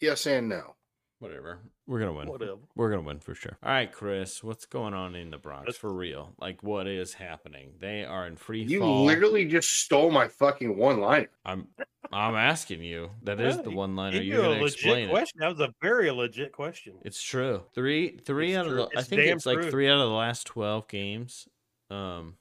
[0.00, 0.74] yes and no.
[1.18, 1.60] Whatever.
[1.86, 2.28] We're gonna win.
[2.28, 2.56] Whatever.
[2.74, 3.56] We're gonna win for sure.
[3.62, 4.42] All right, Chris.
[4.42, 6.34] What's going on in the Bronx Let's- for real?
[6.40, 7.74] Like, what is happening?
[7.78, 9.04] They are in free You fall.
[9.04, 11.28] literally just stole my fucking one line.
[11.44, 11.68] I'm
[12.12, 13.10] I'm asking you.
[13.22, 14.16] That is the one liner.
[14.20, 15.30] You're you gonna legit explain it.
[15.36, 16.94] That was a very legit question.
[17.04, 17.62] It's true.
[17.74, 18.82] Three three It's out true.
[18.82, 19.70] of the I think damn it's like true.
[19.70, 21.48] three out of the last twelve games.
[21.90, 22.36] Um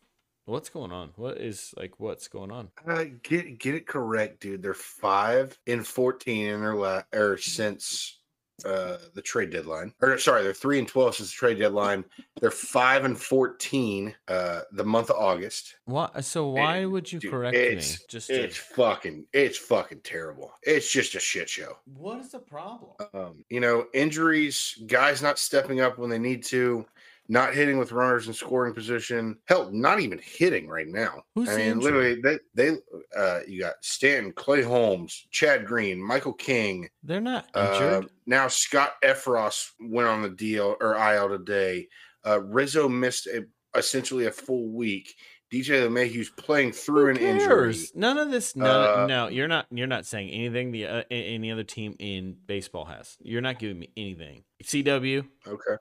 [0.45, 1.09] what's going on?
[1.15, 2.69] What is like what's going on?
[2.87, 4.61] Uh, get get it correct, dude.
[4.61, 8.14] They're five in fourteen in their la- or since
[8.63, 9.93] uh the trade deadline.
[10.01, 12.05] Or sorry, they're three and twelve since the trade deadline.
[12.39, 15.75] They're five and fourteen uh the month of August.
[15.85, 17.61] Why so why would you dude, correct me?
[17.61, 20.53] it's- Just to, It's fucking it's fucking terrible.
[20.63, 21.77] It's just a shit show.
[21.97, 22.91] what is the problem?
[23.13, 26.85] Um, you know, injuries, guys not stepping up when they need to,
[27.27, 29.37] not hitting with runners in scoring position.
[29.45, 31.23] Hell, not even hitting right now.
[31.33, 32.77] Who's I mean, literally, they they
[33.17, 36.87] uh, you got Stanton, Clay Holmes, Chad Green, Michael King.
[37.03, 41.87] They're not Uh, now Scott Effross went on the deal or IL today.
[42.25, 43.45] Uh, Rizzo missed a,
[43.75, 45.15] essentially a full week.
[45.53, 47.75] DJ LeMahieu's playing through an injury.
[47.93, 48.55] None of this.
[48.55, 49.67] None, Uh, no, you're not.
[49.71, 50.71] You're not saying anything.
[50.71, 53.15] The uh, any other team in baseball has.
[53.21, 54.43] You're not giving me anything.
[54.63, 55.25] CW.
[55.47, 55.75] Okay.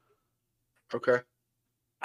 [0.95, 1.21] Okay.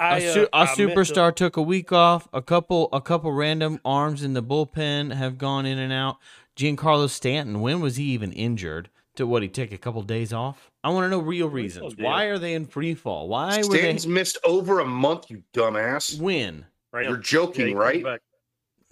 [0.00, 2.28] I, a, su- uh, a I meant to- superstar took a week off.
[2.32, 6.16] A couple, a couple random arms in the bullpen have gone in and out.
[6.56, 7.60] Giancarlo Stanton.
[7.60, 8.90] When was he even injured?
[9.16, 10.70] To what he take a couple days off?
[10.84, 11.94] I want to know real reasons.
[11.94, 12.04] did.
[12.04, 13.28] Why are they in free fall?
[13.28, 16.18] Why were Stanton's missed over a month, you dumbass.
[16.18, 16.64] when?
[16.92, 18.04] right You're joking, Yeah, right?
[18.04, 18.20] back.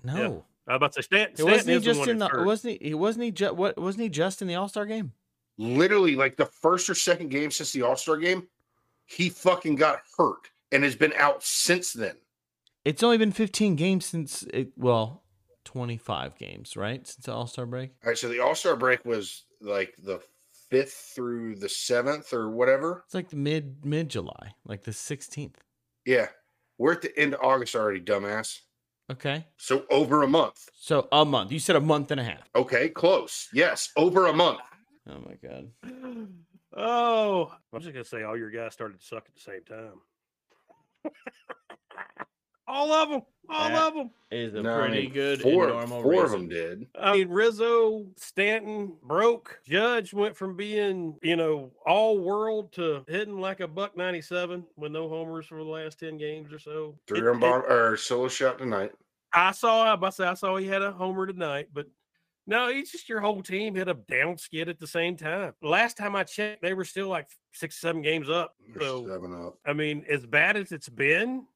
[0.03, 2.19] No, I was about to say Stan, it Stanton wasn't he is the just in
[2.19, 2.29] the.
[2.29, 2.45] hurt.
[2.47, 2.89] Wasn't he?
[2.89, 3.79] He wasn't he just what?
[3.79, 5.13] Wasn't he just in the All Star game?
[5.57, 8.47] Literally, like the first or second game since the All Star game,
[9.07, 12.17] he fucking got hurt and it has been out since then.
[12.85, 14.69] It's only been 15 games since it.
[14.77, 15.23] Well,
[15.65, 17.07] 25 games, right?
[17.07, 17.91] Since the All Star break.
[18.05, 20.21] All right, so the All Star break was like the
[20.71, 23.03] fifth through the seventh or whatever.
[23.07, 25.55] It's like the mid mid July, like the 16th.
[26.07, 26.29] Yeah,
[26.79, 28.61] we're at the end of August already, dumbass.
[29.11, 30.69] Okay, So over a month.
[30.75, 31.51] so a month.
[31.51, 32.49] You said a month and a half.
[32.55, 33.49] Okay, close.
[33.55, 34.61] Yes, over a month.
[35.09, 35.71] Oh my god.
[36.77, 40.01] Oh, I'm just gonna say all your guys started to suck at the same time.
[42.67, 44.11] All of them, all That of them.
[44.31, 46.87] Is a No, I pretty mean, good Four, and normal four of them did.
[47.01, 49.59] I mean, Rizzo, Stanton broke.
[49.67, 54.93] Judge went from being, you know, all world to hitting like a buck 97 with
[54.93, 56.95] no homers for the last 10 games or so.
[57.07, 58.93] Three It- run bomb or solo shot tonight.
[59.33, 61.87] I saw, I must say, I saw he had a homer tonight, but
[62.49, 65.53] no, it's just your whole team hit a down skid at the same time.
[65.63, 68.55] Last time I checked, they were still like six, seven games up.
[68.81, 69.59] So, seven up.
[69.67, 71.47] I mean, as bad as it's been,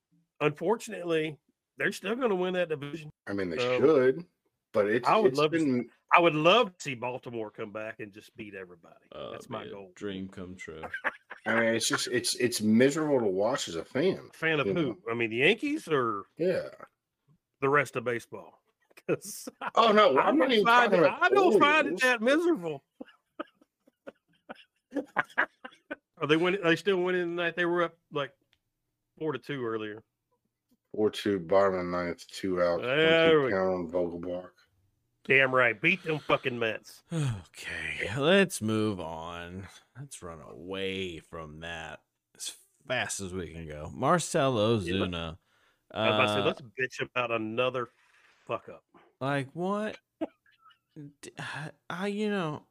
[0.40, 1.38] unfortunately,
[1.78, 3.10] they're still going to win that division.
[3.26, 4.26] I mean, they Um, should.
[4.72, 5.84] but it's I would it's love to
[6.14, 8.94] I would love to see Baltimore come back and just beat everybody.
[9.12, 9.92] Uh, That's my goal.
[9.94, 10.82] Dream come true.
[11.46, 14.20] I mean, it's just it's it's miserable to watch as a fan.
[14.34, 14.74] Fan of who?
[14.74, 14.96] know.
[15.10, 16.68] I mean, the Yankees or Yeah.
[17.62, 18.61] the rest of baseball?
[19.16, 21.12] 'Cause Oh no, I I'm not don't even find it.
[21.20, 22.82] I don't find it that miserable.
[26.20, 26.60] Are they winning?
[26.62, 27.56] Are they still winning tonight?
[27.56, 28.30] They were up like
[29.18, 30.02] four to two earlier.
[30.94, 32.82] Four two, bottom of the ninth, two out.
[32.82, 34.50] There we count on Vogelbach.
[35.24, 37.02] Damn right, beat them fucking Mets.
[37.12, 39.66] Okay, let's move on.
[39.98, 42.00] Let's run away from that
[42.36, 42.52] as
[42.88, 43.90] fast as we can go.
[43.94, 45.36] Marcelo Yeah, let- Zuna.
[45.94, 47.88] I was about to say, Uh, let's bitch about another
[48.52, 48.82] fuck up.
[49.20, 49.96] like what?
[51.88, 52.64] I you know,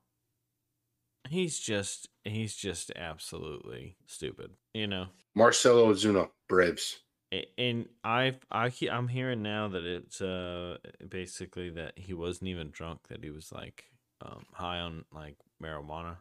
[1.29, 4.51] he's just he's just absolutely stupid.
[4.73, 6.99] You know, Marcell Ozuna, Braves.
[7.33, 10.77] A- and I I he- I'm hearing now that it's uh
[11.09, 13.07] basically that he wasn't even drunk.
[13.09, 13.85] That he was like
[14.23, 16.17] um high on like marijuana.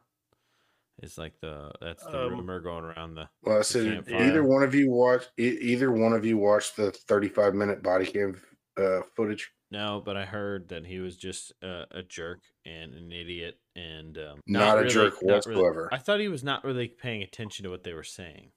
[1.03, 4.45] It's like the that's the Um, rumor going around the Well, I The said either
[4.45, 8.41] one of you watch either one of you watched the 35 minute body cam
[8.79, 9.51] uh, footage.
[9.71, 14.19] No, but I heard that he was just uh, a jerk and an idiot and
[14.19, 15.89] um, Not a really- jerk not really- whatsoever.
[15.93, 18.51] I thought he was not really paying attention to what they were saying.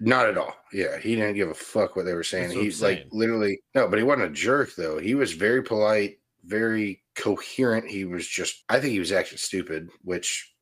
[0.00, 0.54] Not at all.
[0.72, 2.48] Yeah, he didn't give a fuck what they were saying.
[2.50, 3.08] That's He's like saying.
[3.10, 4.98] literally no, but he wasn't a jerk though.
[4.98, 7.90] He was very polite, very coherent.
[7.90, 10.54] He was just I think he was actually stupid, which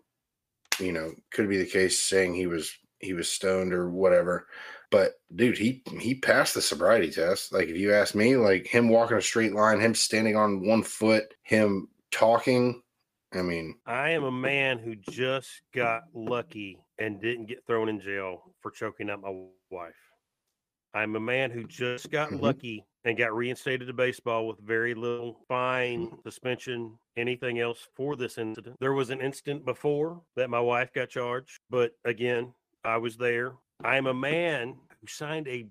[0.81, 4.47] you know, could be the case saying he was he was stoned or whatever.
[4.97, 7.53] But dude, he he passed the sobriety test.
[7.53, 10.83] Like if you ask me, like him walking a straight line, him standing on one
[10.83, 12.83] foot, him talking,
[13.35, 18.01] I mean, I am a man who just got lucky and didn't get thrown in
[18.01, 19.95] jail for choking out my wife.
[20.95, 22.41] I'm a man who just got Mhm.
[22.41, 28.39] lucky and got reinstated to baseball with very little fine, suspension, anything else for this
[28.39, 28.77] incident.
[28.81, 33.53] There was an incident before that my wife got charged, but again, I was there.
[33.85, 35.67] I am a man who signed a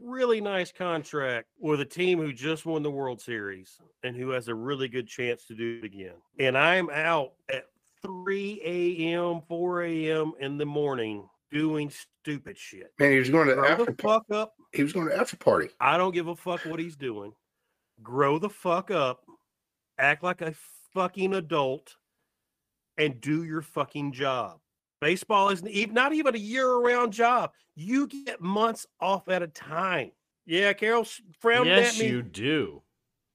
[0.00, 4.48] really nice contract with a team who just won the World Series and who has
[4.48, 6.14] a really good chance to do it again.
[6.38, 7.66] And I'm out at
[8.02, 10.32] 3 a.m., 4 a.m.
[10.40, 12.92] in the morning doing stupid shit.
[12.98, 14.54] man, he was going to Grow after the fuck up.
[14.72, 15.68] he was going to after party.
[15.80, 17.32] I don't give a fuck what he's doing.
[18.02, 19.20] Grow the fuck up.
[19.98, 20.54] Act like a
[20.94, 21.94] fucking adult
[22.98, 24.58] and do your fucking job.
[25.02, 27.50] Baseball is even not even a year-round job.
[27.74, 30.12] You get months off at a time.
[30.46, 31.04] Yeah, Carol
[31.40, 32.04] frowned yes, at me.
[32.06, 32.82] Yes, you do.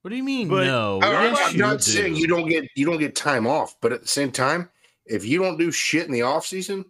[0.01, 0.47] What do you mean?
[0.47, 0.99] But- no.
[1.03, 1.83] I- I'm not, you not do.
[1.83, 4.69] saying you don't get you don't get time off, but at the same time,
[5.05, 6.85] if you don't do shit in the off season,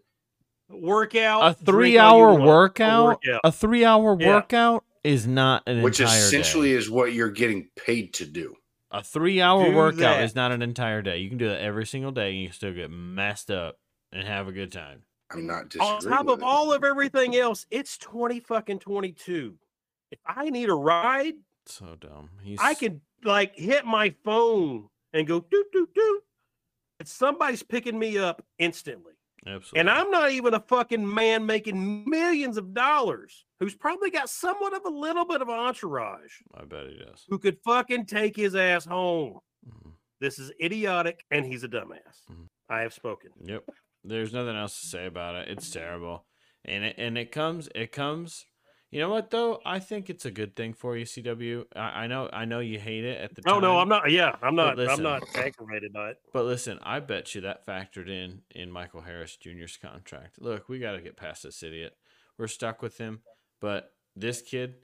[0.70, 1.42] Workout.
[1.60, 3.06] a drink all you three-hour want, a workout.
[3.26, 3.42] workout.
[3.44, 4.28] A three-hour Yeah.
[4.28, 6.76] workout is not an which entire essentially day.
[6.76, 8.56] is what you're getting paid to do.
[8.92, 10.24] A three-hour Do workout that.
[10.24, 11.18] is not an entire day.
[11.18, 13.80] You can do that every single day, and you still get messed up
[14.18, 15.04] and have a good time.
[15.32, 16.44] I'm not on top of it.
[16.44, 19.56] all of everything else, it's 20 fucking 22.
[20.12, 22.30] If I need a ride, So dumb.
[22.42, 26.24] He's I can like hit my phone and go doot doot doot.
[27.00, 29.14] And somebody's picking me up instantly.
[29.46, 29.82] absolutely.
[29.82, 34.74] And I'm not even a fucking man making millions of dollars who's probably got somewhat
[34.74, 37.26] of a little bit of entourage I bet he does.
[37.28, 39.40] who could fucking take his ass home.
[39.68, 39.92] Mhm.
[40.22, 42.24] This is idiotic and he's a dumbass.
[42.32, 42.48] Mhm.
[42.70, 43.32] I have spoken.
[43.44, 43.70] Yep.
[44.04, 45.50] There's nothing else to say about it.
[45.50, 46.26] It's terrible.
[46.66, 48.46] And it and it comes it comes
[48.90, 49.60] you know what though?
[49.66, 51.66] I think it's a good thing for you, CW.
[51.76, 53.56] I, I know I know you hate it at the time.
[53.56, 54.10] Oh no, I'm not.
[54.10, 54.78] Yeah, I'm not.
[54.78, 54.96] listen.
[54.96, 56.18] I'm not aggravated by it.
[56.32, 60.42] But listen, I bet you that factored in in Michael Harris Jr.'s contract.
[60.42, 61.98] Look, we got to get past this idiot.
[62.38, 63.22] We're stuck with him,
[63.60, 64.76] but this kid,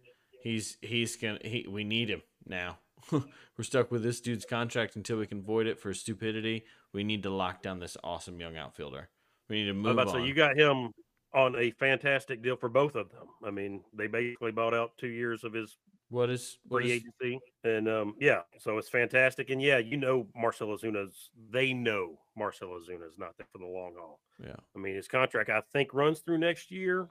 [0.42, 2.80] he's he's gonna he we need him now.
[3.12, 6.66] We're stuck with this dude's contract until we can void it for stupidity.
[6.94, 9.10] We need to lock down this awesome young outfielder.
[9.50, 10.14] We need to I was move about on.
[10.22, 10.92] say you got him
[11.34, 13.28] on a fantastic deal for both of them.
[13.44, 15.78] I mean, they basically bought out two years of his
[16.10, 19.50] what is what free is agency, and um, yeah, so it's fantastic.
[19.50, 21.32] And yeah, you know, Marcell Ozuna's.
[21.50, 24.20] They know Marcell Ozuna's not there for the long haul.
[24.40, 24.56] yeah.
[24.76, 27.10] I mean, his contract I think runs through next year.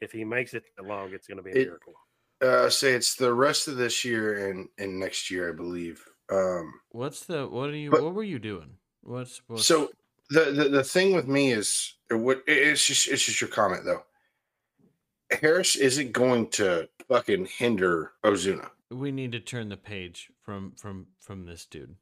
[0.00, 1.92] If he makes it that long, it's going to be a It- miracle.
[2.40, 6.02] Uh, say it's the rest of this year and and next year, I believe.
[6.32, 8.78] Um, What's the what are you But- what were you doing?
[9.02, 9.90] What's, what's so
[10.30, 14.04] the, the the thing with me is what it's just it's just your comment though.
[15.40, 18.70] Harris isn't going to fucking hinder Ozuna.
[18.90, 21.94] we need to turn the page from from from this dude.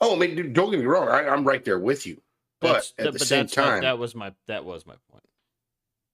[0.00, 1.08] Oh, I mean, dude, don't get me wrong.
[1.08, 2.20] I, I'm right there with you.
[2.60, 5.24] But That's- at the same that's my- time, that was my that was my point.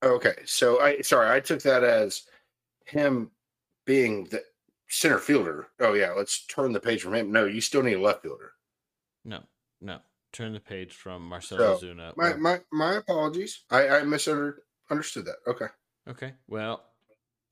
[0.02, 2.22] Okay, so I sorry, I took that as
[2.86, 3.30] him
[3.84, 4.42] being the
[4.88, 5.68] center fielder.
[5.78, 7.30] Oh yeah, let's turn the page from him.
[7.32, 8.52] No, you still need a left fielder.
[9.26, 9.42] No,
[9.80, 9.98] no.
[10.32, 12.16] Turn the page from Marcelo So, Zuna.
[12.16, 13.64] My my my apologies.
[13.70, 15.36] I I misunderstood that.
[15.46, 15.66] Okay.
[16.08, 16.34] Okay.
[16.46, 16.84] Well,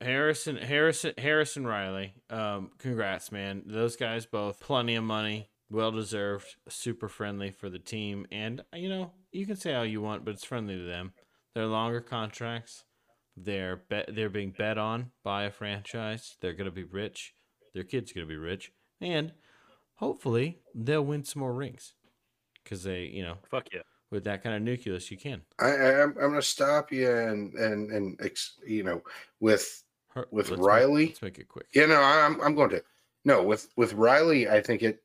[0.01, 2.13] Harrison, Harrison, Harrison Riley.
[2.29, 3.63] Um, congrats, man.
[3.65, 8.87] Those guys both plenty of money, well deserved, super friendly for the team, and you
[8.87, 11.11] know you can say all you want, but it's friendly to them.
[11.53, 12.85] They're longer contracts.
[13.35, 16.37] They're bet they're being bet on by a franchise.
[16.39, 17.33] They're gonna be rich.
[17.73, 18.71] Their kid's gonna be rich,
[19.01, 19.33] and
[19.95, 21.93] hopefully they'll win some more rings.
[22.63, 23.81] Because they, you know, Fuck yeah.
[24.11, 25.41] with that kind of nucleus, you can.
[25.59, 29.01] I, I I'm I'm gonna stop you and and and ex, you know
[29.39, 31.05] with Her- With let's make- Riley?
[31.07, 31.67] let's make it quick.
[31.73, 32.83] yeah no I'm I'm going to
[33.25, 35.01] no with with Riley I think it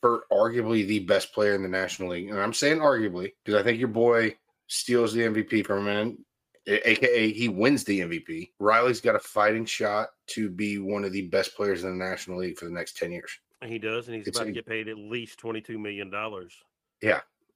[0.00, 3.62] for arguably the best player in the National League and I'm saying arguably because I
[3.64, 4.36] think your boy
[4.68, 6.18] steals the MVP from him and
[6.66, 8.50] aka he wins the MVP.
[8.58, 12.38] Riley's got a fighting shot to be one of the best players in the National
[12.38, 13.30] League for the next ten years.
[13.64, 16.52] He does, and he's It's about to get paid at least twenty-two million dollars.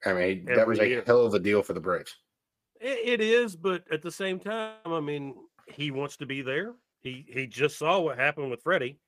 [0.05, 1.03] I mean that was a year.
[1.07, 2.15] hell of a deal for the Braves.
[2.81, 5.35] It, it is, but at the same time, I mean,
[5.67, 6.75] he wants to be there.
[7.01, 8.99] He he just saw what happened with Freddie.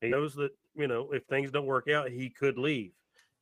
[0.00, 2.92] He knows that you know if things don't work out, he could leave.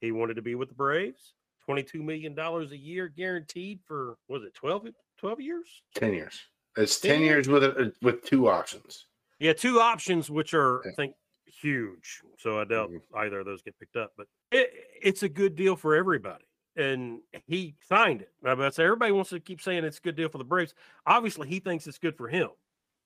[0.01, 1.35] He wanted to be with the Braves.
[1.65, 5.83] Twenty-two million dollars a year guaranteed for was it 12, 12 years?
[5.95, 6.41] Ten years.
[6.77, 9.07] It's 10 ten years with a, with two options.
[9.39, 11.15] Yeah, two options, which are I think
[11.47, 12.23] huge.
[12.39, 13.03] So I doubt Mhm.
[13.17, 14.73] either of those get picked up, but it,
[15.03, 16.45] it's a good deal for everybody.
[16.75, 18.33] And he signed it.
[18.43, 20.75] Now, but everybody wants to keep saying it's a good deal for the Braves.
[21.07, 22.49] Obviously, he thinks it's good for him.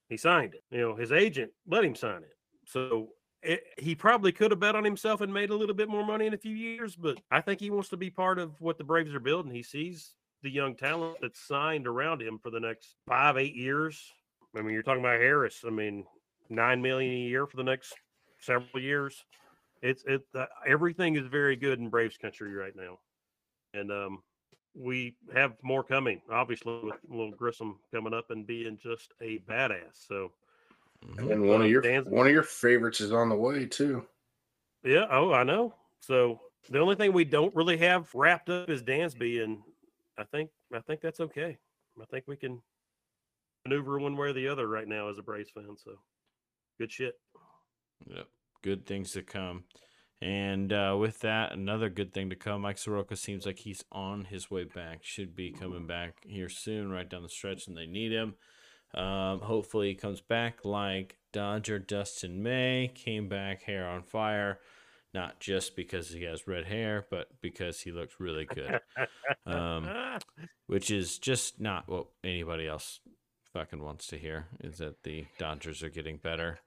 [0.09, 0.63] He signed it.
[0.71, 2.37] You know, his agent let him sign it.
[2.65, 6.05] So it, he probably could have bet on himself and made a little bit more
[6.05, 6.95] money in a few years.
[6.95, 9.53] But I think he wants to be part of what the Braves are building.
[9.53, 14.13] He sees the young talent that's signed around him for the next five, eight years.
[14.57, 15.65] I mean, you're talking about Harris.
[15.67, 16.07] I mean,
[16.49, 17.95] nine million a year for the next
[18.47, 19.25] several years.
[19.83, 22.99] It's it uh, everything is very good in Braves country right now,
[23.75, 24.23] and um,
[24.75, 26.23] we have more coming.
[26.31, 30.07] Obviously, with little Grissom coming up and being just a badass.
[30.09, 30.33] So.
[31.19, 34.07] And one Uh, of your Dan's- one of your favorites is on the way too.
[34.83, 35.75] yeah, oh, I know.
[36.01, 36.41] So
[36.71, 39.63] the only thing we don't really have wrapped up is Dansby, and
[40.17, 41.59] I think I think that's okay.
[42.01, 42.63] I think we can
[43.67, 45.77] maneuver one way or the other right now as a Braves fan.
[45.77, 45.93] So
[46.79, 47.15] good shit.
[48.07, 48.27] Yep.
[48.67, 49.63] Good things to come.
[50.21, 52.63] And uh, with that, another good thing to come.
[52.63, 55.05] Mike Soroka seems like he's on his way back.
[55.05, 58.35] Should be coming back here soon, right down the stretch, and they need him.
[58.93, 64.59] Um, hopefully, he comes back like Dodger Dustin May came back, hair on fire.
[65.15, 68.81] Not just because he has red hair, but because he looks really good.
[69.47, 69.89] Um,
[70.67, 72.99] which is just not what anybody else
[73.53, 76.59] fucking wants to hear is that the Dodgers are getting better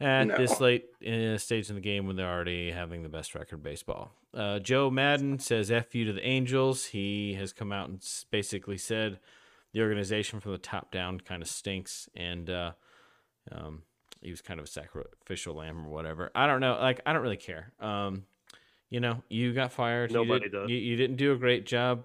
[0.00, 0.64] at this No.
[0.66, 4.12] late uh, stage in the game when they're already having the best record baseball.
[4.32, 6.86] Uh, Joe Maddon says F you to the Angels.
[6.86, 9.18] He has come out and basically said
[9.72, 12.72] the organization from the top down kind of stinks and uh,
[13.52, 13.82] um,
[14.20, 16.30] he was kind of a sacrificial lamb or whatever.
[16.34, 16.78] I don't know.
[16.80, 17.72] Like, I don't really care.
[17.80, 18.24] Um,
[18.90, 20.12] you know, you got fired.
[20.12, 20.70] Nobody you did, does.
[20.70, 22.04] You, you didn't do a great job.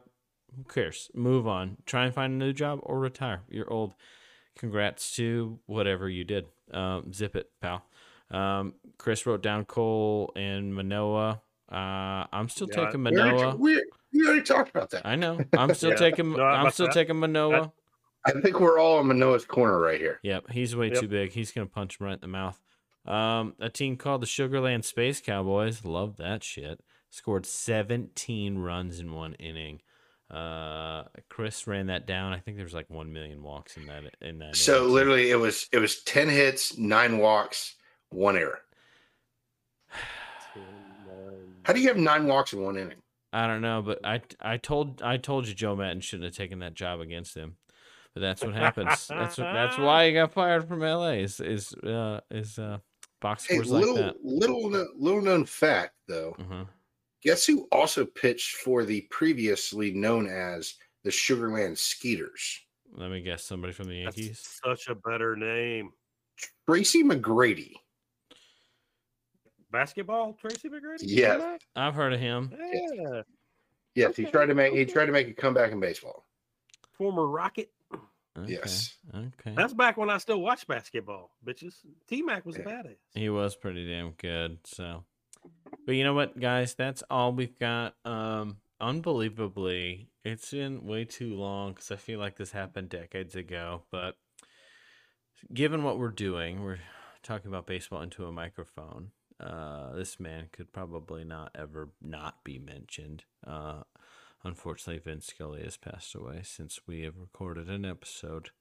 [0.56, 1.10] Who cares?
[1.14, 1.78] Move on.
[1.86, 3.42] Try and find a new job or retire.
[3.50, 3.94] You're old.
[4.58, 6.46] Congrats to whatever you did.
[6.72, 7.84] Um, zip it, pal.
[8.32, 11.42] Um, Chris wrote down Cole and Manoah.
[11.72, 13.56] Uh, I'm still Yeah, taking We already, Manoah.
[13.56, 15.06] we, we already talked about that.
[15.06, 15.40] I know.
[15.58, 15.96] I'm still Yeah.
[15.98, 16.32] taking.
[16.34, 17.72] No, I'm still that- taking Manoah.
[18.28, 20.20] I think we're all in Manoah's corner right here.
[20.24, 21.00] Yep, he's way Yep.
[21.02, 21.32] too big.
[21.34, 22.60] He's gonna punch him right in the mouth.
[23.06, 26.82] Um, a team called the Sugar Land Space Cowboys, love that shit.
[27.12, 29.82] Scored 17 runs in one inning.
[30.32, 32.34] Uh, Chris ran that down.
[32.34, 34.04] I think there was like one million walks in that.
[34.22, 34.56] In that.
[34.56, 37.76] So literally, it was it was ten hits, nine walks,
[38.10, 38.60] one error.
[41.64, 43.02] How do you have nine walks in one inning?
[43.34, 46.60] I don't know, but I I told I told you Joe Maddon shouldn't have taken
[46.60, 47.58] that job against him.
[48.14, 49.08] But that's what happens.
[49.08, 51.12] that's that's why he got fired from LA.
[51.14, 52.78] Is is uh is uh
[53.22, 54.16] box Hey, scores like that.
[54.24, 56.36] little little known fact though.
[56.40, 56.66] Uh-huh.
[57.26, 62.62] Guess who also pitched for the previously known as the Sugar Land Skeeters?
[62.94, 64.60] Let me guess, somebody from the That's Yankees.
[64.64, 65.92] such a better name.
[66.70, 67.74] Tracy McGrady.
[69.72, 71.00] Basketball, Tracy McGrady.
[71.02, 71.60] Yes.
[71.76, 72.54] I've heard of him.
[72.72, 73.22] Yeah.
[73.96, 76.26] Yes, he tried to make he tried to make a comeback in baseball.
[76.94, 77.72] Former Rocket.
[78.38, 78.98] Okay, Yes.
[79.14, 79.54] Okay.
[79.56, 81.76] That's back when I still watched basketball, bitches.
[82.08, 82.98] T Mac was a badass.
[83.14, 84.60] He was pretty damn good.
[84.66, 85.06] So,
[85.86, 86.74] but you know what, guys?
[86.74, 87.96] That's all we've got.
[88.06, 93.84] Um, unbelievably, it's been way too long because I feel like this happened decades ago.
[93.92, 94.18] But
[95.54, 96.80] given what we're doing, we're
[97.24, 99.12] talking about baseball into a microphone.
[99.40, 103.24] Uh, this man could probably not ever not be mentioned.
[103.46, 103.82] Uh,
[104.44, 108.52] unfortunately, Vin Scully has passed away since we have recorded an episode.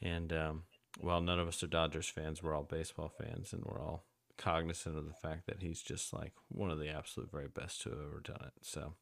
[0.00, 0.62] And um,
[1.00, 4.04] while none of us are Dodgers fans, we're all baseball fans, and we're all
[4.38, 7.90] cognizant of the fact that he's just like one of the absolute very best to
[7.90, 8.52] have ever done it.
[8.62, 8.94] So,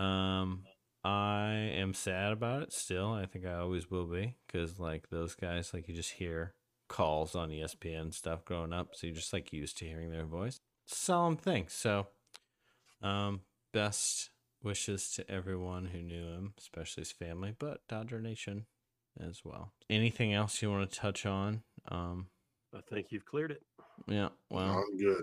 [0.00, 0.64] um,
[1.04, 3.12] I am sad about it still.
[3.12, 6.54] I think I always will be because like those guys, like you just hear
[6.88, 10.60] calls on ESPN stuff growing up, so you're just like used to hearing their voice.
[10.86, 11.66] Solemn thing.
[11.68, 12.08] So,
[13.02, 13.40] um,
[13.72, 14.30] best
[14.62, 18.66] wishes to everyone who knew him, especially his family, but Dodger Nation
[19.20, 19.72] as well.
[19.90, 21.62] Anything else you want to touch on?
[21.88, 22.28] Um,
[22.74, 23.62] I think you've cleared it.
[24.08, 25.22] yeah, well, I'm good.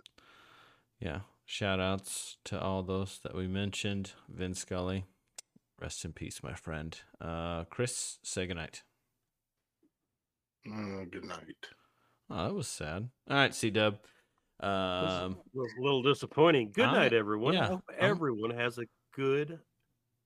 [0.99, 1.19] yeah.
[1.45, 4.13] Shout outs to all those that we mentioned.
[4.29, 5.03] Vin Scully,
[5.81, 6.97] rest in peace, my friend.
[7.19, 8.83] Uh, Chris, say goodnight.
[10.65, 11.55] Uh, good night.
[12.29, 13.09] Oh, that was sad.
[13.29, 13.95] All right, C Dub.
[14.61, 16.71] Um, was a little disappointing.
[16.71, 17.53] Good I- night, everyone.
[17.55, 18.85] yeah, I hope I'm- everyone has a
[19.15, 19.59] good,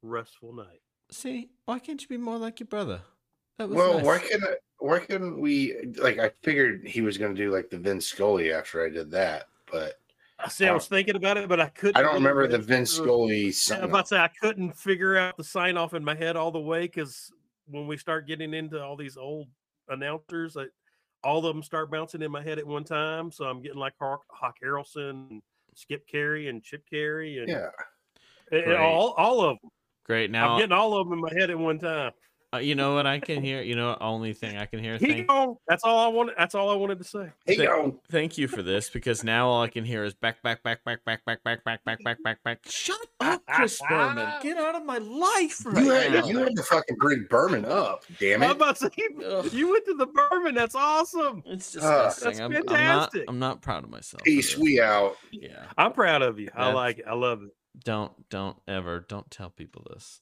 [0.03, 0.81] restful night.
[1.11, 3.01] see, why can't you be more like your brother?
[3.57, 4.05] That was Well, nice.
[4.05, 4.55] why can't I,
[4.85, 6.19] why couldn't we like?
[6.19, 9.47] I figured he was going to do like the Vin Scully after I did that,
[9.71, 9.95] but
[10.39, 10.67] I see.
[10.67, 11.97] I was thinking about it, but I couldn't.
[11.97, 13.47] I don't remember the get Vince through- Scully.
[13.47, 16.15] I sign was about to say I couldn't figure out the sign off in my
[16.15, 17.31] head all the way because
[17.67, 19.47] when we start getting into all these old
[19.89, 20.65] announcers, I,
[21.23, 23.31] all of them start bouncing in my head at one time.
[23.31, 25.41] So I'm getting like Hawk, Hawk Harrelson, and
[25.73, 27.69] Skip Caray, and Chip Caray, and, Yeah,
[28.51, 28.77] and Great.
[28.77, 29.71] all all of them.
[30.05, 30.29] Great.
[30.29, 32.11] Now I'm getting all of them in my head at one time.
[32.55, 33.61] Uh, you know what I can hear?
[33.61, 34.97] You know, only thing I can hear.
[34.97, 35.55] He Thank, gone.
[35.67, 36.35] That's all I wanted.
[36.37, 37.31] That's all I wanted to say.
[37.45, 40.41] hey Th- yo, thank you for this because now all I can hear is back,
[40.43, 42.59] back, back, back, back, back, back, back, back, back, back, back.
[42.69, 44.29] Shut up, Chris Berman.
[44.41, 46.25] Get out of my life right you had now.
[46.27, 48.03] you had to fucking bring Berman up.
[48.19, 48.55] Damn I'm it!
[48.57, 50.55] about to say you went to the bourbon.
[50.55, 51.43] That's awesome.
[51.45, 52.05] It's Ah.
[52.05, 52.25] disgusting.
[52.25, 52.69] That's I'm, I'm not.
[52.69, 53.23] fantastic.
[53.27, 54.23] I'm not proud of myself.
[54.23, 54.57] Peace.
[54.57, 55.17] We out.
[55.31, 55.65] Yeah.
[55.77, 56.49] I'm proud of you.
[56.55, 57.05] I like it.
[57.07, 57.49] I love it.
[57.83, 58.11] Don't.
[58.29, 59.01] Don't ever.
[59.07, 60.21] Don't tell people this.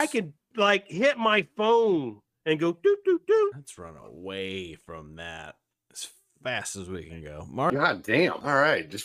[0.00, 3.52] I could like hit my phone and go doot doot doot.
[3.54, 5.56] Let's run away from that
[5.92, 6.08] as
[6.42, 7.46] fast as we can go.
[7.50, 7.74] Mark.
[7.74, 8.34] God damn.
[8.34, 8.92] All right, just